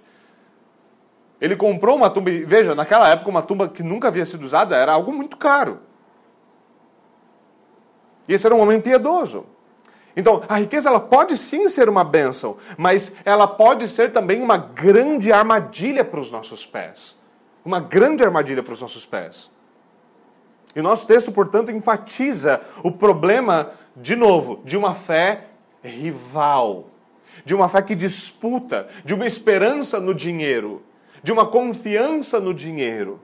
[1.44, 4.78] Ele comprou uma tumba, e veja, naquela época uma tumba que nunca havia sido usada
[4.78, 5.82] era algo muito caro.
[8.30, 9.46] E esse era um homem piedoso.
[10.16, 14.56] Então, a riqueza ela pode sim ser uma bênção, mas ela pode ser também uma
[14.56, 17.20] grande armadilha para os nossos pés.
[17.66, 19.52] Uma grande armadilha para os nossos pés.
[20.74, 25.48] E o nosso texto, portanto, enfatiza o problema, de novo, de uma fé
[25.84, 26.86] rival,
[27.44, 30.82] de uma fé que disputa, de uma esperança no dinheiro,
[31.24, 33.20] de uma confiança no dinheiro,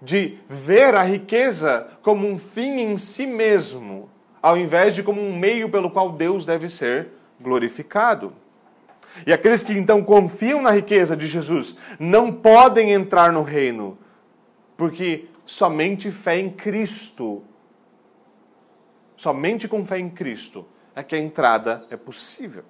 [0.00, 4.08] de ver a riqueza como um fim em si mesmo,
[4.40, 7.08] ao invés de como um meio pelo qual Deus deve ser
[7.40, 8.32] glorificado.
[9.26, 13.98] E aqueles que então confiam na riqueza de Jesus não podem entrar no reino,
[14.76, 17.42] porque somente fé em Cristo,
[19.16, 22.64] somente com fé em Cristo é que a entrada é possível.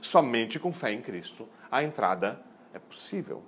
[0.00, 2.40] Somente com fé em Cristo a entrada
[2.74, 3.42] é possível.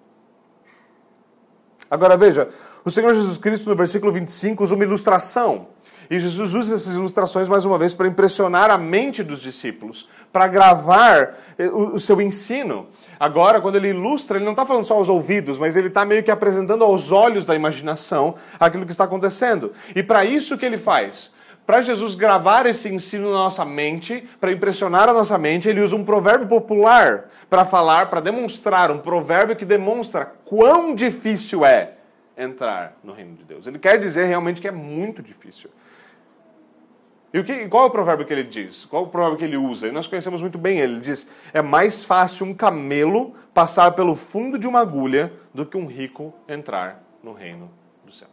[1.90, 2.48] Agora veja,
[2.85, 5.68] o Senhor Jesus Cristo no versículo 25 usa uma ilustração.
[6.09, 10.48] E Jesus usa essas ilustrações mais uma vez para impressionar a mente dos discípulos, para
[10.48, 12.88] gravar eh, o seu ensino.
[13.18, 16.24] Agora, quando ele ilustra, ele não está falando só aos ouvidos, mas ele está meio
[16.24, 19.72] que apresentando aos olhos da imaginação aquilo que está acontecendo.
[19.94, 21.33] E para isso que ele faz?
[21.70, 25.94] Para Jesus gravar esse ensino na nossa mente, para impressionar a nossa mente, ele usa
[25.94, 31.92] um provérbio popular para falar, para demonstrar, um provérbio que demonstra quão difícil é
[32.37, 33.68] entrar no reino de Deus.
[33.68, 35.70] Ele quer dizer realmente que é muito difícil.
[37.33, 38.85] E o que, qual é o provérbio que ele diz?
[38.85, 39.87] Qual é o provérbio que ele usa?
[39.87, 40.94] E nós conhecemos muito bem ele.
[40.94, 45.76] Ele diz: é mais fácil um camelo passar pelo fundo de uma agulha do que
[45.76, 47.70] um rico entrar no reino
[48.04, 48.33] dos céus.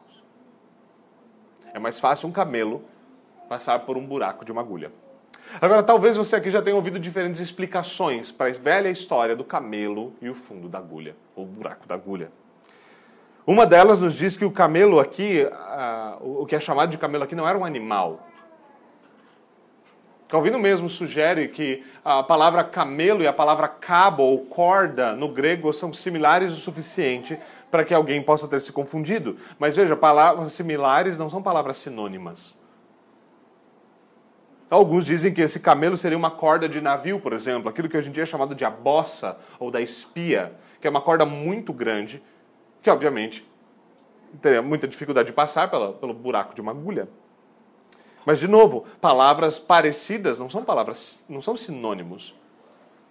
[1.71, 2.84] É mais fácil um camelo
[3.47, 4.91] passar por um buraco de uma agulha.
[5.62, 10.13] Agora, talvez você aqui já tenha ouvido diferentes explicações para a velha história do camelo
[10.21, 12.29] e o fundo da agulha, ou buraco da agulha.
[13.45, 17.23] Uma delas nos diz que o camelo aqui, uh, o que é chamado de camelo
[17.23, 18.27] aqui, não era um animal,
[20.27, 25.71] Calvino mesmo sugere que a palavra camelo e a palavra cabo ou corda no grego
[25.71, 27.39] são similares o suficiente
[27.71, 29.38] para que alguém possa ter se confundido.
[29.57, 32.57] Mas veja, palavras similares não são palavras sinônimas.
[34.69, 38.10] Alguns dizem que esse camelo seria uma corda de navio, por exemplo, aquilo que hoje
[38.10, 41.71] em dia é chamado de a bossa ou da espia, que é uma corda muito
[41.71, 42.21] grande,
[42.82, 43.49] que obviamente
[44.41, 47.08] teria muita dificuldade de passar pela, pelo buraco de uma agulha.
[48.25, 52.36] Mas, de novo, palavras parecidas não são palavras, não são sinônimos.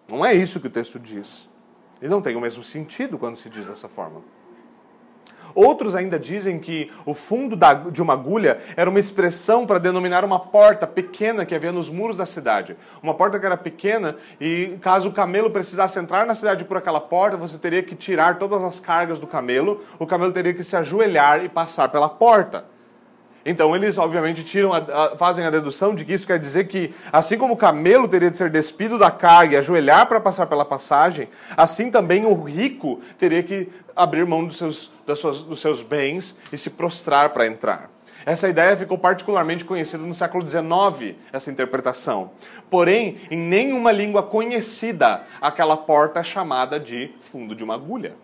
[0.07, 1.49] Não é isso que o texto diz.
[2.03, 4.21] E não tem o mesmo sentido quando se diz dessa forma.
[5.57, 7.59] Outros ainda dizem que o fundo
[7.90, 12.19] de uma agulha era uma expressão para denominar uma porta pequena que havia nos muros
[12.19, 12.77] da cidade.
[13.03, 17.01] Uma porta que era pequena e caso o camelo precisasse entrar na cidade por aquela
[17.01, 20.77] porta, você teria que tirar todas as cargas do camelo, o camelo teria que se
[20.77, 22.76] ajoelhar e passar pela porta.
[23.49, 26.93] Então eles, obviamente, tiram a, a, fazem a dedução de que isso quer dizer que,
[27.13, 30.65] assim como o camelo teria de ser despido da carga e ajoelhar para passar pela
[30.65, 35.81] passagem, assim também o rico teria que abrir mão dos seus, das suas, dos seus
[35.81, 37.89] bens e se prostrar para entrar.
[38.27, 42.33] Essa ideia ficou particularmente conhecida no século XIX, essa interpretação.
[42.69, 48.17] Porém, em nenhuma língua conhecida, aquela porta é chamada de fundo de uma agulha.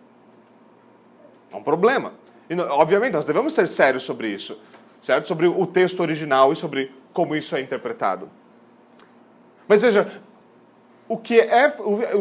[1.53, 2.15] É um problema.
[2.51, 4.59] E, obviamente, nós devemos ser sérios sobre isso
[5.03, 5.29] certo?
[5.29, 8.31] Sobre o texto original e sobre como isso é interpretado.
[9.69, 10.23] Mas veja,
[11.09, 11.75] o que é,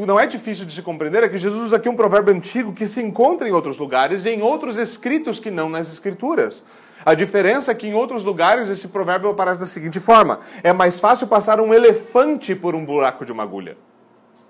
[0.05, 2.85] não é difícil de se compreender é que Jesus usa aqui um provérbio antigo que
[2.85, 6.65] se encontra em outros lugares e em outros escritos que não nas Escrituras.
[7.05, 10.99] A diferença é que em outros lugares esse provérbio aparece da seguinte forma: é mais
[10.99, 13.77] fácil passar um elefante por um buraco de uma agulha.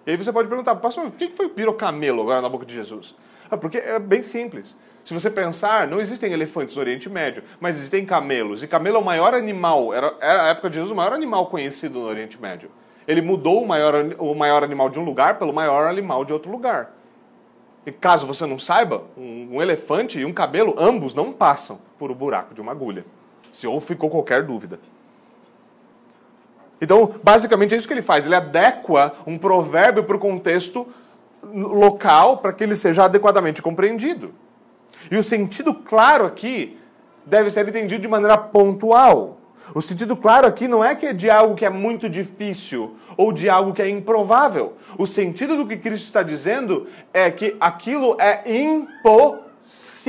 [0.06, 2.74] E aí você pode perguntar, pastor, por que foi virou camelo agora na boca de
[2.74, 3.16] Jesus?
[3.50, 4.76] Ah, porque é bem simples.
[5.04, 8.62] Se você pensar, não existem elefantes no Oriente Médio, mas existem camelos.
[8.62, 11.48] E camelo é o maior animal, era, era a época de Jesus o maior animal
[11.48, 12.70] conhecido no Oriente Médio.
[13.08, 16.52] Ele mudou o maior, o maior animal de um lugar pelo maior animal de outro
[16.52, 16.94] lugar.
[17.86, 22.12] E caso você não saiba, um, um elefante e um camelo, ambos não passam por
[22.12, 23.04] o buraco de uma agulha.
[23.54, 24.80] Se ou ficou qualquer dúvida.
[26.80, 28.26] Então, basicamente é isso que ele faz.
[28.26, 30.88] Ele adequa um provérbio para o contexto
[31.44, 34.34] local para que ele seja adequadamente compreendido.
[35.10, 36.78] E o sentido claro aqui
[37.26, 39.38] deve ser entendido de maneira pontual.
[39.74, 43.32] O sentido claro aqui não é que é de algo que é muito difícil ou
[43.32, 44.74] de algo que é improvável.
[44.98, 50.02] O sentido do que Cristo está dizendo é que aquilo é impossível.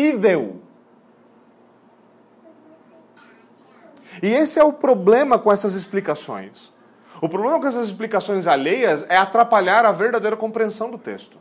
[4.23, 6.73] E esse é o problema com essas explicações.
[7.21, 11.39] O problema com essas explicações alheias é atrapalhar a verdadeira compreensão do texto.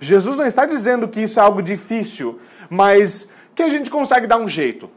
[0.00, 4.38] Jesus não está dizendo que isso é algo difícil, mas que a gente consegue dar
[4.38, 4.90] um jeito.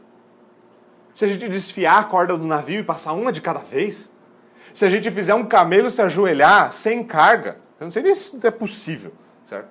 [1.14, 4.10] Se a gente desfiar a corda do navio e passar uma de cada vez?
[4.72, 7.58] Se a gente fizer um camelo se ajoelhar sem carga?
[7.80, 9.12] Eu não sei nem se é possível,
[9.44, 9.68] certo?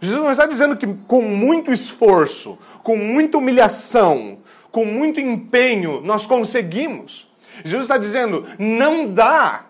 [0.00, 4.38] Jesus não está dizendo que com muito esforço, com muita humilhação,
[4.70, 7.28] com muito empenho, nós conseguimos.
[7.64, 9.66] Jesus está dizendo: não dá.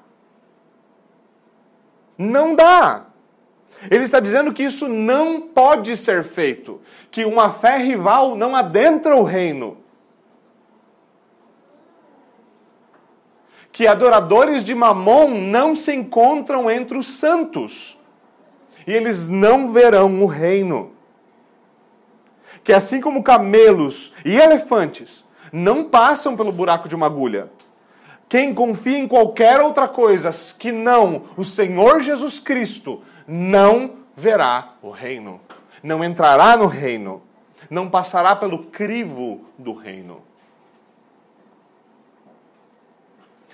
[2.19, 3.07] Não dá.
[3.89, 6.81] Ele está dizendo que isso não pode ser feito,
[7.13, 9.77] que uma fé rival não adentra o reino.
[13.71, 17.97] Que adoradores de Mamon não se encontram entre os santos
[18.85, 20.93] e eles não verão o reino.
[22.65, 27.51] Que assim como camelos e elefantes não passam pelo buraco de uma agulha,
[28.29, 34.91] quem confia em qualquer outra coisa que não o Senhor Jesus Cristo não verá o
[34.91, 35.41] reino,
[35.83, 37.23] não entrará no reino,
[37.71, 40.23] não passará pelo crivo do reino.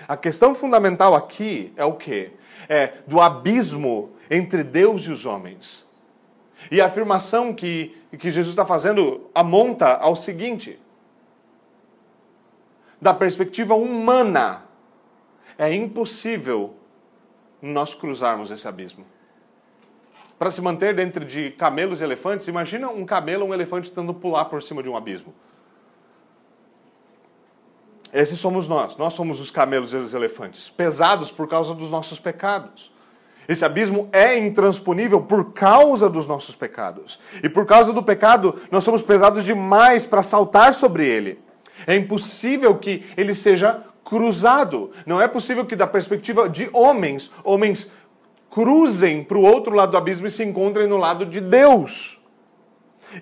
[0.08, 2.32] A questão fundamental aqui é o que?
[2.68, 5.86] É do abismo entre Deus e os homens.
[6.70, 10.78] E a afirmação que, que Jesus está fazendo amonta ao seguinte:
[13.04, 14.62] da perspectiva humana,
[15.58, 16.74] é impossível
[17.60, 19.04] nós cruzarmos esse abismo.
[20.38, 24.14] Para se manter dentro de camelos e elefantes, imagina um camelo ou um elefante tentando
[24.14, 25.34] pular por cima de um abismo.
[28.10, 28.96] Esses somos nós.
[28.96, 32.90] Nós somos os camelos e os elefantes, pesados por causa dos nossos pecados.
[33.46, 37.20] Esse abismo é intransponível por causa dos nossos pecados.
[37.42, 41.43] E por causa do pecado, nós somos pesados demais para saltar sobre ele.
[41.86, 44.92] É impossível que ele seja cruzado.
[45.06, 47.90] Não é possível que, da perspectiva de homens, homens
[48.50, 52.20] cruzem para o outro lado do abismo e se encontrem no lado de Deus.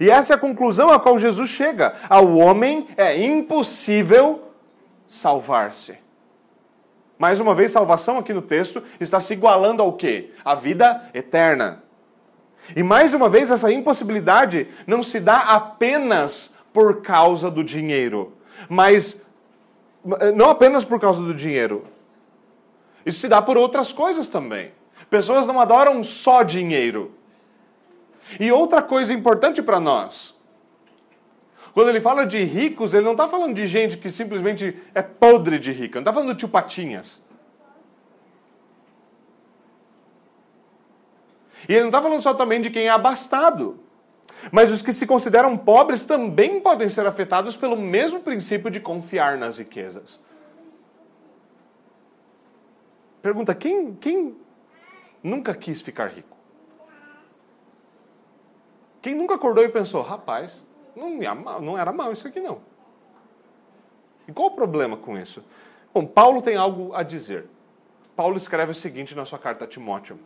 [0.01, 1.95] E essa é a conclusão a qual Jesus chega.
[2.09, 4.53] Ao homem é impossível
[5.07, 5.99] salvar-se.
[7.19, 10.33] Mais uma vez, salvação aqui no texto está se igualando ao quê?
[10.45, 11.83] A vida eterna.
[12.75, 18.33] E mais uma vez, essa impossibilidade não se dá apenas por causa do dinheiro,
[18.69, 19.23] mas
[20.35, 21.85] não apenas por causa do dinheiro.
[23.05, 24.73] Isso se dá por outras coisas também.
[25.11, 27.15] Pessoas não adoram só dinheiro.
[28.39, 30.35] E outra coisa importante para nós,
[31.75, 35.59] quando ele fala de ricos, ele não está falando de gente que simplesmente é podre
[35.59, 35.99] de rica.
[35.99, 37.23] Não está falando de tio Patinhas.
[41.69, 43.79] E ele não está falando só também de quem é abastado.
[44.51, 49.37] Mas os que se consideram pobres também podem ser afetados pelo mesmo princípio de confiar
[49.37, 50.23] nas riquezas.
[53.21, 54.37] Pergunta: quem, quem
[55.23, 56.37] nunca quis ficar rico?
[59.01, 62.61] Quem nunca acordou e pensou, rapaz, não, era mal isso aqui não.
[64.29, 65.45] E qual o problema com isso?
[65.93, 67.47] Bom, Paulo tem algo a dizer.
[68.15, 70.19] Paulo escreve o seguinte na sua carta a Timóteo: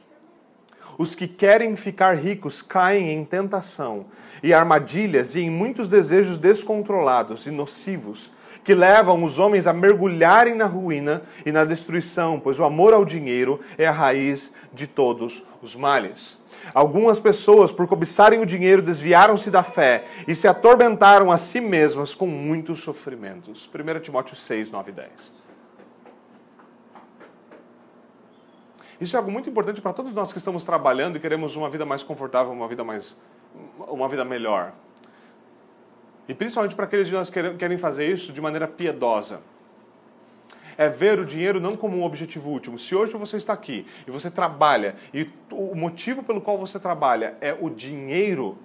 [0.99, 4.07] Os que querem ficar ricos caem em tentação
[4.43, 8.31] e armadilhas e em muitos desejos descontrolados e nocivos
[8.67, 13.05] que levam os homens a mergulharem na ruína e na destruição, pois o amor ao
[13.05, 16.37] dinheiro é a raiz de todos os males.
[16.75, 22.13] Algumas pessoas, por cobiçarem o dinheiro, desviaram-se da fé e se atormentaram a si mesmas
[22.13, 23.71] com muitos sofrimentos.
[23.73, 25.46] 1 Timóteo 6, 9 e 10.
[29.01, 31.85] Isso é algo muito importante para todos nós que estamos trabalhando e queremos uma vida
[31.85, 33.17] mais confortável, uma vida mais
[33.89, 34.73] uma vida melhor.
[36.29, 39.41] E principalmente para aqueles de nós que querem fazer isso de maneira piedosa
[40.79, 42.79] é ver o dinheiro não como um objetivo último.
[42.79, 47.37] Se hoje você está aqui e você trabalha e o motivo pelo qual você trabalha
[47.41, 48.59] é o dinheiro,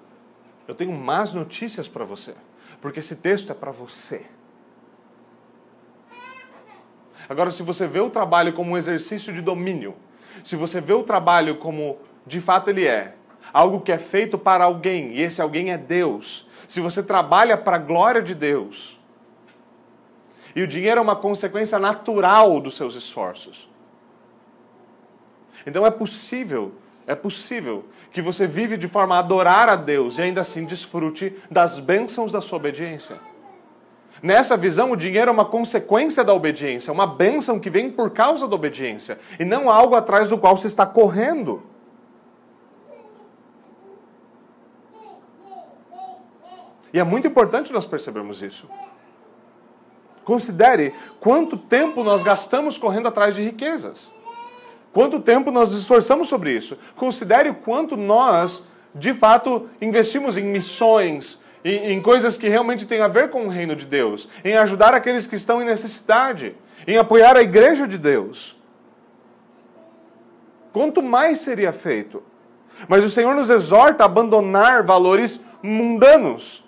[0.68, 2.34] eu tenho más notícias para você,
[2.82, 4.26] porque esse texto é para você.
[7.30, 9.96] Agora, se você vê o trabalho como um exercício de domínio,
[10.44, 13.16] se você vê o trabalho como de fato ele é,
[13.54, 17.76] algo que é feito para alguém, e esse alguém é Deus, se você trabalha para
[17.76, 19.00] a glória de Deus,
[20.56, 23.70] e o dinheiro é uma consequência natural dos seus esforços.
[25.66, 26.74] Então é possível,
[27.08, 31.38] é possível que você vive de forma a adorar a Deus e ainda assim desfrute
[31.50, 33.18] das bênçãos da sua obediência.
[34.22, 38.48] Nessa visão, o dinheiro é uma consequência da obediência, uma bênção que vem por causa
[38.48, 41.64] da obediência, e não algo atrás do qual se está correndo.
[46.94, 48.70] E é muito importante nós percebermos isso.
[50.24, 54.12] Considere quanto tempo nós gastamos correndo atrás de riquezas.
[54.94, 56.78] Quanto tempo nós esforçamos sobre isso.
[56.96, 58.64] Considere o quanto nós,
[58.94, 63.50] de fato, investimos em missões, em, em coisas que realmente têm a ver com o
[63.50, 66.56] reino de Deus, em ajudar aqueles que estão em necessidade,
[66.88, 68.60] em apoiar a igreja de Deus.
[70.74, 72.24] Quanto mais seria feito?
[72.88, 76.64] Mas o Senhor nos exorta a abandonar valores mundanos,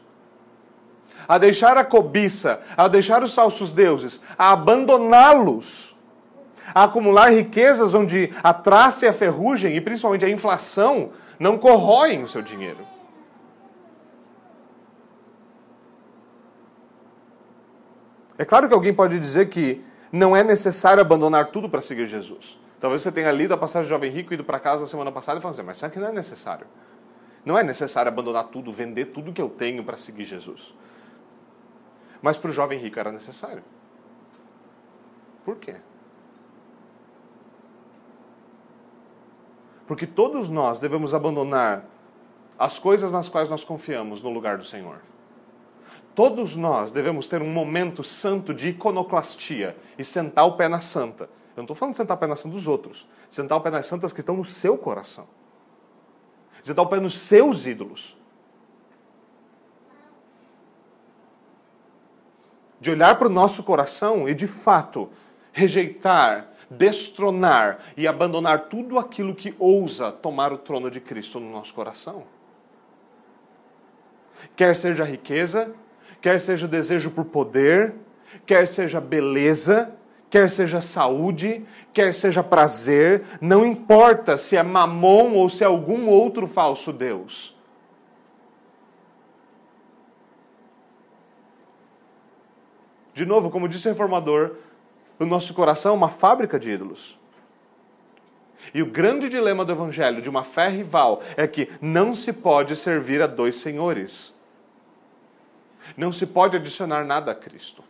[1.27, 5.95] a deixar a cobiça, a deixar os falsos deuses, a abandoná-los,
[6.75, 12.23] a acumular riquezas onde a traça e a ferrugem, e principalmente a inflação, não corroem
[12.23, 12.92] o seu dinheiro.
[18.37, 22.59] É claro que alguém pode dizer que não é necessário abandonar tudo para seguir Jesus.
[22.79, 25.11] Talvez você tenha lido a passagem do jovem rico e ido para casa na semana
[25.11, 26.67] passada e falado assim, mas será que não é necessário?
[27.45, 30.75] Não é necessário abandonar tudo, vender tudo que eu tenho para seguir Jesus.
[32.21, 33.63] Mas para o jovem rico era necessário.
[35.43, 35.75] Por quê?
[39.85, 41.85] Porque todos nós devemos abandonar
[42.57, 44.99] as coisas nas quais nós confiamos no lugar do Senhor.
[46.15, 51.29] Todos nós devemos ter um momento santo de iconoclastia e sentar o pé na santa
[51.55, 53.07] eu não estou falando de sentar o pé na santa dos outros.
[53.29, 55.27] Sentar o pé nas santas que estão no seu coração.
[56.63, 58.17] Sentar o pé nos seus ídolos.
[62.79, 65.09] De olhar para o nosso coração e, de fato,
[65.51, 71.73] rejeitar, destronar e abandonar tudo aquilo que ousa tomar o trono de Cristo no nosso
[71.73, 72.23] coração.
[74.55, 75.73] Quer seja riqueza,
[76.23, 77.93] quer seja desejo por poder,
[78.45, 79.93] quer seja beleza,
[80.29, 86.07] quer seja saúde, quer seja prazer, não importa se é mamon ou se é algum
[86.07, 87.53] outro falso Deus.
[93.13, 94.55] De novo, como disse o reformador,
[95.19, 97.19] o nosso coração é uma fábrica de ídolos.
[98.73, 102.77] E o grande dilema do evangelho de uma fé rival é que não se pode
[102.77, 104.33] servir a dois senhores.
[105.97, 107.83] Não se pode adicionar nada a Cristo.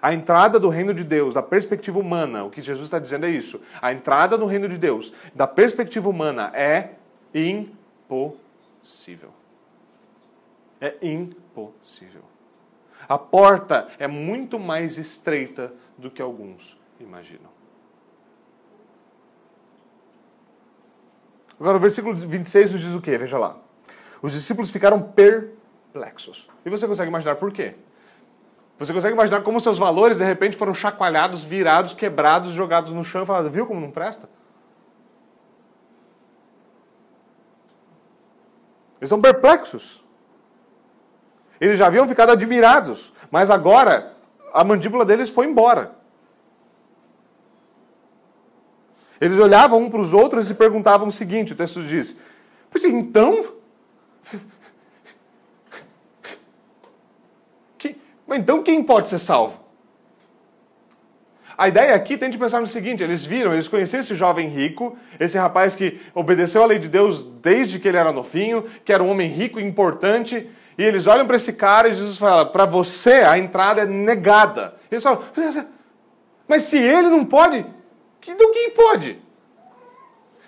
[0.00, 3.30] A entrada do reino de Deus, da perspectiva humana, o que Jesus está dizendo é
[3.30, 3.60] isso.
[3.82, 6.90] A entrada no reino de Deus, da perspectiva humana, é
[7.34, 9.30] impossível.
[10.80, 12.22] É impossível.
[13.08, 17.50] A porta é muito mais estreita do que alguns imaginam.
[21.58, 23.18] Agora, o versículo 26 nos diz o quê?
[23.18, 23.56] Veja lá.
[24.22, 25.02] Os discípulos ficaram
[25.98, 26.48] perplexos.
[26.64, 27.74] E você consegue imaginar por quê?
[28.78, 33.24] Você consegue imaginar como seus valores de repente foram chacoalhados, virados, quebrados, jogados no chão
[33.24, 34.28] e viu como não presta?
[39.00, 40.04] Eles são perplexos.
[41.60, 44.16] Eles já haviam ficado admirados, mas agora
[44.54, 45.96] a mandíbula deles foi embora.
[49.20, 52.16] Eles olhavam um para os outros e perguntavam o seguinte: o texto diz,
[52.70, 53.58] pois então,
[57.88, 57.96] Mas
[58.34, 59.68] então quem pode ser salvo?
[61.56, 64.96] A ideia aqui tem de pensar no seguinte: eles viram, eles conheciam esse jovem rico,
[65.18, 69.02] esse rapaz que obedeceu a lei de Deus desde que ele era novinho, que era
[69.02, 70.48] um homem rico e importante,
[70.78, 74.76] e eles olham para esse cara e Jesus fala: para você a entrada é negada.
[74.88, 75.20] Eles falam:
[76.46, 77.66] mas se ele não pode,
[78.28, 79.18] então quem pode?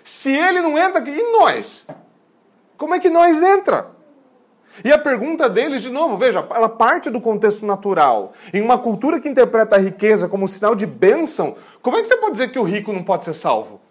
[0.03, 1.85] Se ele não entra, e nós?
[2.77, 3.91] Como é que nós entra?
[4.83, 8.33] E a pergunta deles, de novo, veja, ela parte do contexto natural.
[8.53, 12.07] Em uma cultura que interpreta a riqueza como um sinal de bênção, como é que
[12.07, 13.81] você pode dizer que o rico não pode ser salvo?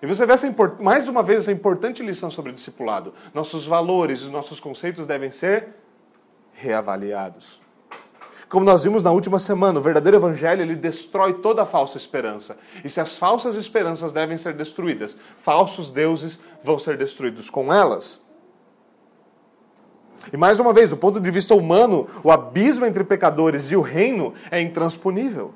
[0.00, 0.46] E você vê essa,
[0.78, 3.12] mais uma vez essa importante lição sobre o discipulado.
[3.34, 5.74] Nossos valores e nossos conceitos devem ser
[6.52, 7.60] reavaliados.
[8.48, 12.58] Como nós vimos na última semana, o verdadeiro evangelho ele destrói toda falsa esperança.
[12.82, 18.22] E se as falsas esperanças devem ser destruídas, falsos deuses vão ser destruídos com elas.
[20.32, 23.82] E mais uma vez, do ponto de vista humano, o abismo entre pecadores e o
[23.82, 25.52] reino é intransponível.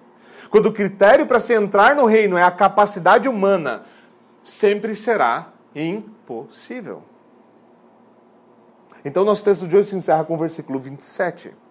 [0.50, 3.84] Quando o critério para se entrar no reino é a capacidade humana,
[4.42, 7.02] sempre será impossível.
[9.02, 11.61] Então, nosso texto de hoje se encerra com o versículo 27.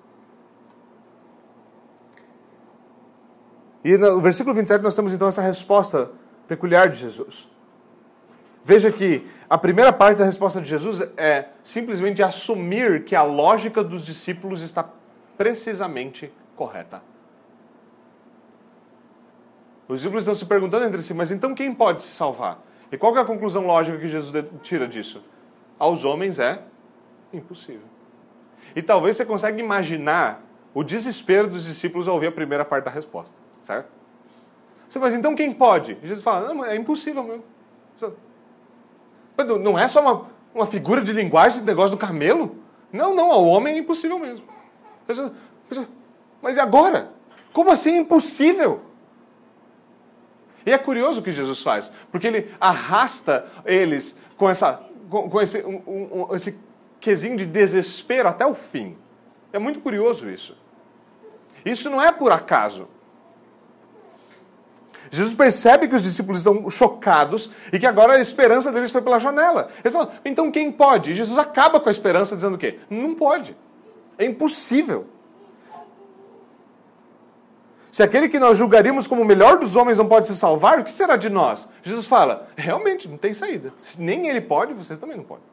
[3.83, 6.11] E no versículo 27 nós temos então essa resposta
[6.47, 7.49] peculiar de Jesus.
[8.63, 13.83] Veja que a primeira parte da resposta de Jesus é simplesmente assumir que a lógica
[13.83, 14.87] dos discípulos está
[15.35, 17.01] precisamente correta.
[19.87, 22.59] Os discípulos estão se perguntando entre si, mas então quem pode se salvar?
[22.91, 25.23] E qual é a conclusão lógica que Jesus tira disso?
[25.79, 26.61] Aos homens é
[27.33, 27.87] impossível.
[28.75, 32.91] E talvez você consiga imaginar o desespero dos discípulos ao ouvir a primeira parte da
[32.91, 33.40] resposta.
[33.61, 33.89] Certo?
[34.87, 35.97] Você fala, então quem pode?
[36.03, 37.43] Jesus fala, não, é impossível mesmo.
[39.61, 42.57] Não é só uma, uma figura de linguagem, de negócio do camelo?
[42.91, 44.45] Não, não, ao homem é impossível mesmo.
[46.41, 47.11] Mas e agora?
[47.53, 48.81] Como assim é impossível?
[50.65, 55.41] E é curioso o que Jesus faz, porque ele arrasta eles com, essa, com, com
[55.41, 56.59] esse, um, um, esse
[56.99, 58.97] quesinho de desespero até o fim.
[59.51, 60.55] É muito curioso isso.
[61.65, 62.87] Isso não é por acaso.
[65.11, 69.19] Jesus percebe que os discípulos estão chocados e que agora a esperança deles foi pela
[69.19, 69.69] janela.
[69.83, 71.11] Ele fala, então quem pode?
[71.11, 72.79] E Jesus acaba com a esperança dizendo o quê?
[72.89, 73.55] Não pode.
[74.17, 75.05] É impossível.
[77.91, 80.83] Se aquele que nós julgaríamos como o melhor dos homens não pode se salvar, o
[80.85, 81.67] que será de nós?
[81.83, 83.73] Jesus fala: realmente, não tem saída.
[83.81, 85.50] Se nem ele pode, vocês também não podem.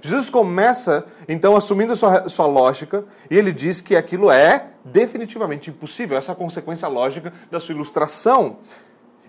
[0.00, 6.16] Jesus começa, então, assumindo sua, sua lógica, e ele diz que aquilo é definitivamente impossível,
[6.16, 8.58] essa é a consequência lógica da sua ilustração.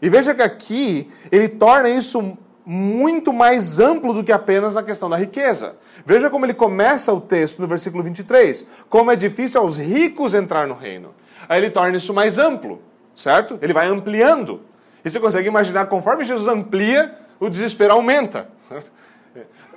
[0.02, 5.10] E veja que aqui ele torna isso muito mais amplo do que apenas a questão
[5.10, 5.76] da riqueza.
[6.06, 8.66] Veja como ele começa o texto no versículo 23.
[8.90, 11.14] Como é difícil aos ricos entrar no reino.
[11.48, 12.80] Aí ele torna isso mais amplo,
[13.16, 13.58] certo?
[13.62, 14.62] Ele vai ampliando.
[15.04, 18.48] E você consegue imaginar, conforme Jesus amplia, o desespero aumenta.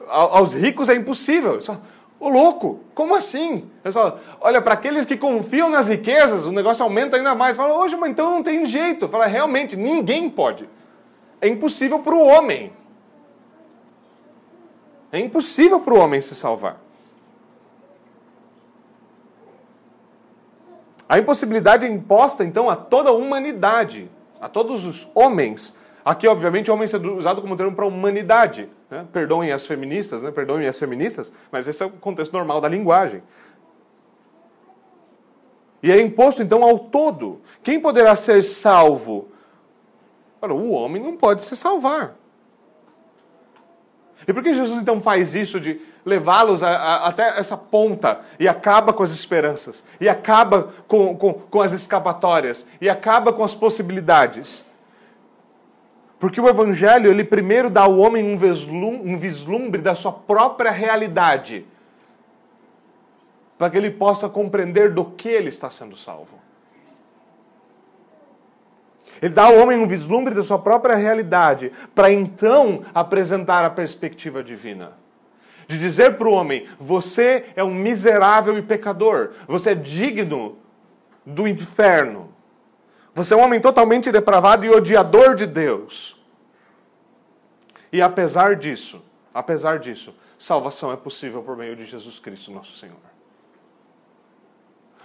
[0.09, 1.59] Aos ricos é impossível.
[2.21, 3.69] Ô louco, como assim?
[4.41, 7.57] Olha, para aqueles que confiam nas riquezas, o negócio aumenta ainda mais.
[7.57, 9.09] Fala, hoje, mas então não tem jeito.
[9.09, 10.69] Fala, realmente, ninguém pode.
[11.41, 12.73] É impossível para o homem.
[15.11, 16.81] É impossível para o homem se salvar.
[21.09, 24.09] A impossibilidade é imposta, então, a toda a humanidade,
[24.41, 25.77] a todos os homens.
[26.05, 28.69] Aqui, obviamente, homem é usado como termo para humanidade.
[28.91, 29.07] Né?
[29.13, 30.31] Perdoem as feministas, né?
[30.31, 33.23] perdoem as feministas, mas esse é o contexto normal da linguagem.
[35.83, 37.41] E é imposto, então, ao todo.
[37.63, 39.29] Quem poderá ser salvo?
[40.41, 42.17] Ora, o homem não pode se salvar.
[44.27, 49.03] E por que Jesus então faz isso de levá-los até essa ponta e acaba com
[49.03, 54.65] as esperanças, e acaba com, com, com as escapatórias, e acaba com as possibilidades?
[56.23, 60.71] Porque o Evangelho, ele primeiro dá ao homem um vislumbre, um vislumbre da sua própria
[60.71, 61.67] realidade,
[63.59, 66.39] para que ele possa compreender do que ele está sendo salvo.
[69.21, 74.45] Ele dá ao homem um vislumbre da sua própria realidade, para então apresentar a perspectiva
[74.45, 74.93] divina.
[75.67, 80.57] De dizer para o homem: você é um miserável e pecador, você é digno
[81.27, 82.32] do inferno.
[83.15, 86.21] Você é um homem totalmente depravado e odiador de Deus.
[87.93, 89.03] E apesar disso,
[89.35, 92.97] apesar disso, salvação é possível por meio de Jesus Cristo, nosso Senhor.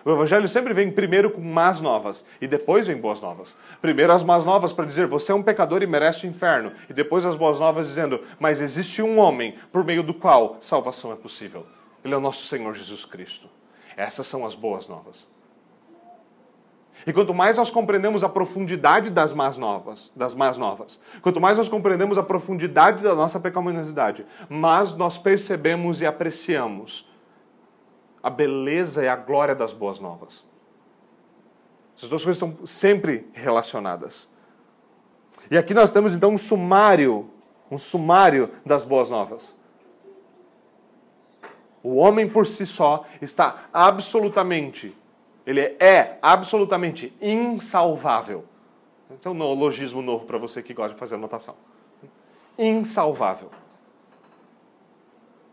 [0.06, 3.58] O Evangelho sempre vem primeiro com más novas e depois vem boas novas.
[3.82, 6.94] Primeiro as más novas para dizer você é um pecador e merece o inferno, e
[6.94, 11.16] depois as boas novas dizendo mas existe um homem por meio do qual salvação é
[11.18, 11.68] possível.
[12.06, 13.50] Ele é o nosso Senhor Jesus Cristo.
[13.98, 15.28] Essas são as boas novas.
[17.08, 21.58] E quanto mais nós compreendemos a profundidade das más novas, das más novas, quanto mais
[21.58, 27.10] nós compreendemos a profundidade da nossa pecaminosidade, mais nós percebemos e apreciamos
[28.22, 30.44] a beleza e a glória das boas novas.
[31.98, 34.28] Essas duas coisas estão sempre relacionadas.
[35.50, 37.32] E aqui nós temos então um sumário,
[37.72, 39.56] um sumário das boas novas.
[41.82, 44.94] O homem por si só está absolutamente,
[45.48, 48.46] ele é absolutamente insalvável.
[49.24, 51.56] É um neologismo novo para você que gosta de fazer anotação.
[52.60, 53.50] Insalvável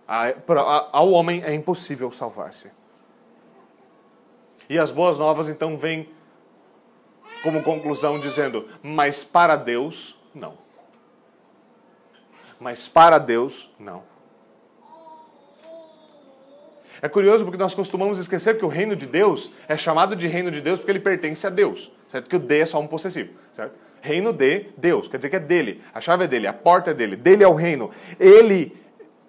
[0.07, 2.71] ao homem é impossível salvar-se.
[4.69, 6.09] E as boas novas então vêm
[7.43, 10.59] como conclusão dizendo: mas para Deus, não.
[12.61, 14.03] Mas para Deus, não.
[17.05, 20.51] É curioso porque nós costumamos esquecer que o reino de Deus é chamado de reino
[20.51, 22.31] de Deus porque ele pertence a Deus, certo?
[22.31, 23.75] Que o D é só um possessivo, certo?
[24.01, 26.95] Reino de Deus, quer dizer que é dele, a chave é dele, a porta é
[26.95, 27.91] dele, dele é o reino.
[28.19, 28.75] Ele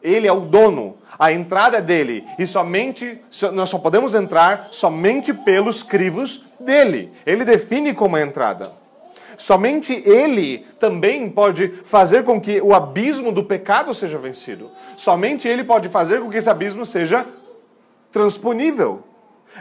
[0.01, 2.23] ele é o dono, a entrada é dele.
[2.39, 3.19] E somente,
[3.51, 7.11] nós só podemos entrar somente pelos crivos dele.
[7.25, 8.71] Ele define como a entrada.
[9.37, 14.71] Somente ele também pode fazer com que o abismo do pecado seja vencido.
[14.95, 17.25] Somente ele pode fazer com que esse abismo seja
[18.15, 19.03] transponível.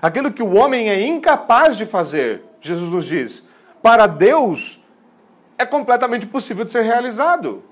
[0.01, 3.45] Aquilo que o homem é incapaz de fazer, Jesus nos diz,
[3.83, 4.81] para Deus
[5.59, 7.65] é completamente possível de ser realizado.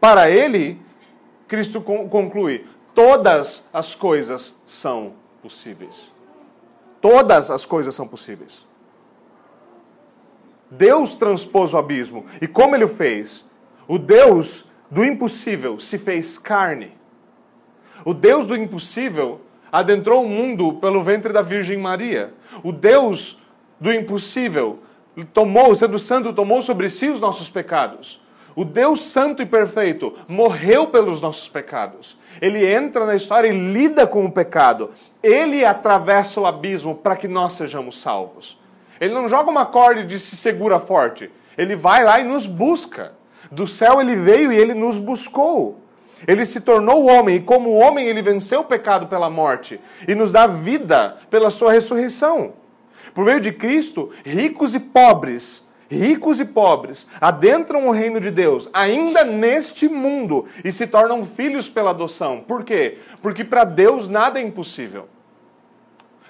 [0.00, 0.82] Para ele,
[1.46, 6.10] Cristo conclui: todas as coisas são possíveis.
[7.00, 8.66] Todas as coisas são possíveis.
[10.68, 12.26] Deus transpôs o abismo.
[12.42, 13.46] E como ele o fez?
[13.86, 16.95] O Deus do impossível se fez carne.
[18.06, 19.40] O Deus do impossível
[19.72, 22.32] adentrou o mundo pelo ventre da Virgem Maria.
[22.62, 23.36] O Deus
[23.80, 24.78] do impossível
[25.34, 28.22] tomou, sendo santo, tomou sobre si os nossos pecados.
[28.54, 32.16] O Deus santo e perfeito morreu pelos nossos pecados.
[32.40, 34.92] Ele entra na história e lida com o pecado.
[35.20, 38.56] Ele atravessa o abismo para que nós sejamos salvos.
[39.00, 41.28] Ele não joga uma corda e diz se segura forte.
[41.58, 43.14] Ele vai lá e nos busca.
[43.50, 45.80] Do céu ele veio e ele nos buscou.
[46.26, 50.32] Ele se tornou homem e, como homem, ele venceu o pecado pela morte e nos
[50.32, 52.54] dá vida pela sua ressurreição.
[53.12, 58.68] Por meio de Cristo, ricos e pobres, ricos e pobres, adentram o reino de Deus,
[58.72, 62.44] ainda neste mundo, e se tornam filhos pela adoção.
[62.46, 62.98] Por quê?
[63.22, 65.08] Porque para Deus nada é impossível.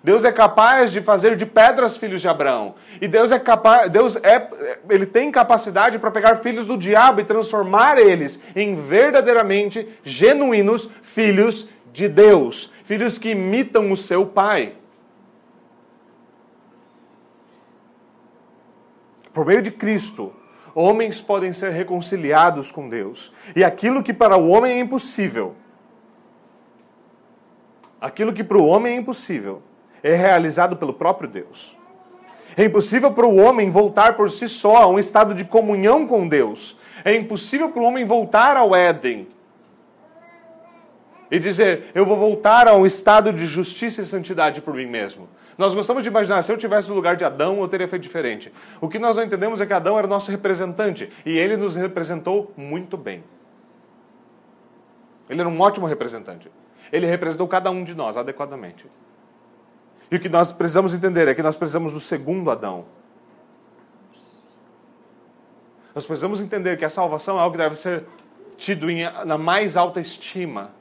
[0.06, 2.76] Deus é capaz de fazer de pedras filhos de Abraão.
[3.00, 4.48] E Deus é capaz, Deus é,
[4.88, 11.68] ele tem capacidade para pegar filhos do diabo e transformar eles em verdadeiramente genuínos filhos
[11.92, 14.76] de Deus, filhos que imitam o seu pai.
[19.32, 20.32] Por meio de Cristo,
[20.72, 23.34] homens podem ser reconciliados com Deus.
[23.56, 25.56] E aquilo que para o homem é impossível,
[28.00, 29.64] aquilo que para o homem é impossível,
[30.12, 31.76] é realizado pelo próprio Deus.
[32.56, 36.26] É impossível para o homem voltar por si só a um estado de comunhão com
[36.26, 36.76] Deus.
[37.04, 39.28] É impossível para o homem voltar ao Éden
[41.30, 45.28] e dizer: Eu vou voltar a um estado de justiça e santidade por mim mesmo.
[45.58, 48.52] Nós gostamos de imaginar, se eu tivesse no lugar de Adão, eu teria feito diferente.
[48.80, 52.52] O que nós não entendemos é que Adão era nosso representante e ele nos representou
[52.56, 53.24] muito bem.
[55.28, 56.50] Ele era um ótimo representante.
[56.92, 58.86] Ele representou cada um de nós adequadamente.
[60.10, 62.84] E o que nós precisamos entender é que nós precisamos do segundo Adão.
[65.94, 68.04] Nós precisamos entender que a salvação é algo que deve ser
[68.56, 70.72] tido em, na mais alta estima.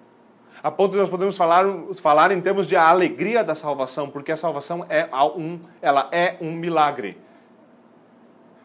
[0.62, 1.66] A ponto de nós podemos falar,
[2.02, 5.08] falar em termos de alegria da salvação, porque a salvação é
[5.38, 7.18] um, ela é um milagre.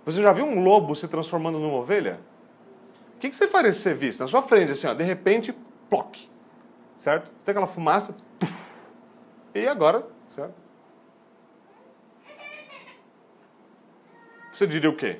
[0.04, 2.20] Você já viu um lobo se transformando numa ovelha?
[3.16, 4.20] O que, que você faria se você visse?
[4.20, 5.54] Na sua frente, assim, ó, de repente,
[5.88, 6.16] ploc.
[6.98, 7.30] Certo?
[7.44, 8.16] Tem aquela fumaça.
[9.54, 10.54] E agora Certo?
[14.52, 15.18] Você diria o quê?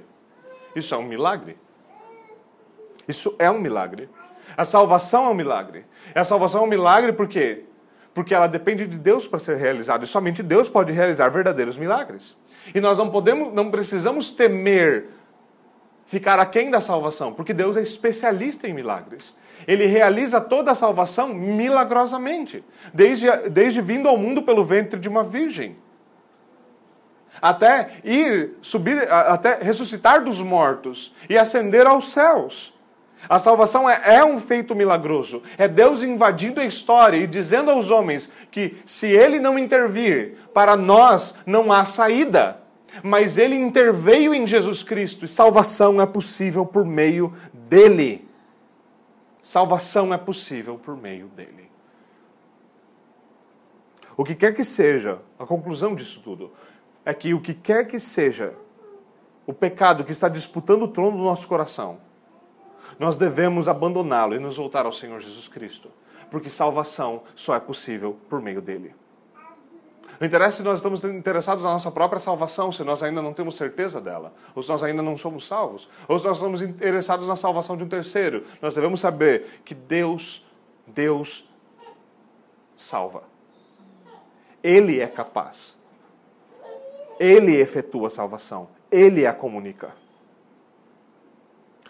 [0.74, 1.58] Isso é um milagre?
[3.08, 4.08] Isso é um milagre.
[4.56, 5.86] A salvação é um milagre.
[6.14, 7.64] A salvação é um milagre por quê?
[8.12, 10.04] Porque ela depende de Deus para ser realizada.
[10.04, 12.36] E somente Deus pode realizar verdadeiros milagres.
[12.74, 15.08] E nós não podemos, não precisamos temer
[16.06, 19.36] ficar aquém da salvação, porque Deus é especialista em milagres.
[19.66, 25.22] Ele realiza toda a salvação milagrosamente, desde, desde vindo ao mundo pelo ventre de uma
[25.22, 25.76] virgem.
[27.40, 32.74] Até ir, subir, até ressuscitar dos mortos e ascender aos céus.
[33.28, 35.42] A salvação é, é, um feito milagroso.
[35.58, 40.76] É Deus invadindo a história e dizendo aos homens que se Ele não intervir, para
[40.76, 42.58] nós não há saída.
[43.02, 48.29] Mas Ele interveio em Jesus Cristo e salvação é possível por meio dele.
[49.42, 51.70] Salvação é possível por meio dele.
[54.16, 56.52] O que quer que seja, a conclusão disso tudo,
[57.04, 58.54] é que o que quer que seja
[59.46, 61.98] o pecado que está disputando o trono do nosso coração,
[62.98, 65.90] nós devemos abandoná-lo e nos voltar ao Senhor Jesus Cristo,
[66.30, 68.94] porque salvação só é possível por meio dele.
[70.20, 73.56] Não interessa se nós estamos interessados na nossa própria salvação, se nós ainda não temos
[73.56, 77.36] certeza dela, ou se nós ainda não somos salvos, ou se nós estamos interessados na
[77.36, 78.44] salvação de um terceiro.
[78.60, 80.44] Nós devemos saber que Deus,
[80.86, 81.48] Deus
[82.76, 83.22] salva.
[84.62, 85.74] Ele é capaz.
[87.18, 88.68] Ele efetua a salvação.
[88.90, 89.94] Ele a comunica.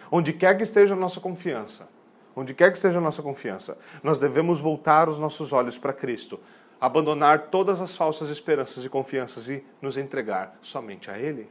[0.09, 1.89] Onde quer que esteja a nossa confiança,
[2.37, 6.39] onde quer que esteja a nossa confiança, nós devemos voltar os nossos olhos para Cristo,
[6.81, 11.49] abandonar todas as falsas esperanças e confianças e nos entregar somente a Ele?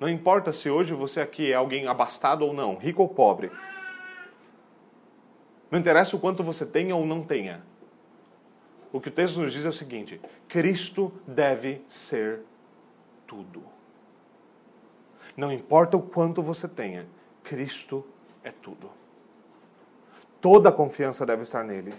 [0.00, 3.50] Não importa se hoje você aqui é alguém abastado ou não, rico ou pobre.
[5.70, 7.62] Não interessa o quanto você tenha ou não tenha.
[8.92, 12.40] O que o texto nos diz é o seguinte: Cristo deve ser
[13.26, 13.62] tudo.
[15.36, 17.06] Não importa o quanto você tenha,
[17.42, 18.04] Cristo
[18.42, 18.90] é tudo.
[20.40, 21.92] Toda a confiança deve estar nele.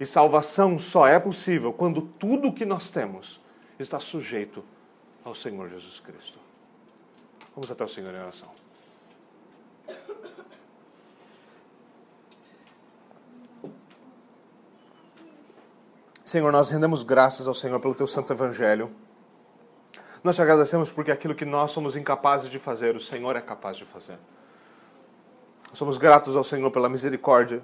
[0.00, 3.40] E salvação só é possível quando tudo o que nós temos
[3.78, 4.64] está sujeito
[5.24, 6.38] ao Senhor Jesus Cristo.
[7.54, 8.50] Vamos até o Senhor em oração.
[16.24, 18.90] Senhor, nós rendemos graças ao Senhor pelo teu santo evangelho.
[20.22, 23.78] Nós te agradecemos porque aquilo que nós somos incapazes de fazer, o Senhor é capaz
[23.78, 24.18] de fazer.
[25.72, 27.62] Somos gratos ao Senhor pela misericórdia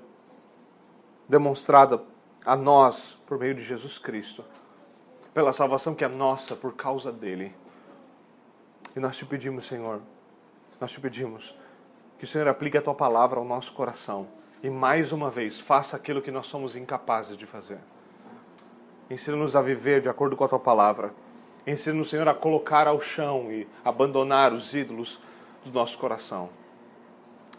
[1.29, 2.03] demonstrada
[2.45, 4.45] a nós por meio de Jesus Cristo,
[5.33, 7.55] pela salvação que é nossa por causa dele.
[8.95, 10.01] E nós te pedimos, Senhor,
[10.81, 11.57] nós te pedimos
[12.19, 14.29] que o Senhor aplique a tua palavra ao nosso coração
[14.63, 17.79] e mais uma vez faça aquilo que nós somos incapazes de fazer.
[19.11, 21.13] Ensina-nos a viver de acordo com a tua palavra.
[21.67, 25.21] Ensina-nos, Senhor, a colocar ao chão e abandonar os ídolos
[25.65, 26.49] do nosso coração.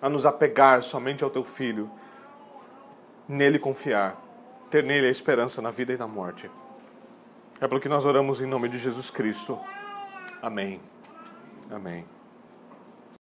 [0.01, 1.89] A nos apegar somente ao teu filho,
[3.27, 4.17] nele confiar,
[4.75, 6.51] ter nele a esperança na vida e na morte.
[7.61, 9.57] É pelo que nós oramos em nome de Jesus Cristo.
[10.41, 10.81] Amém.
[11.71, 12.14] Amém.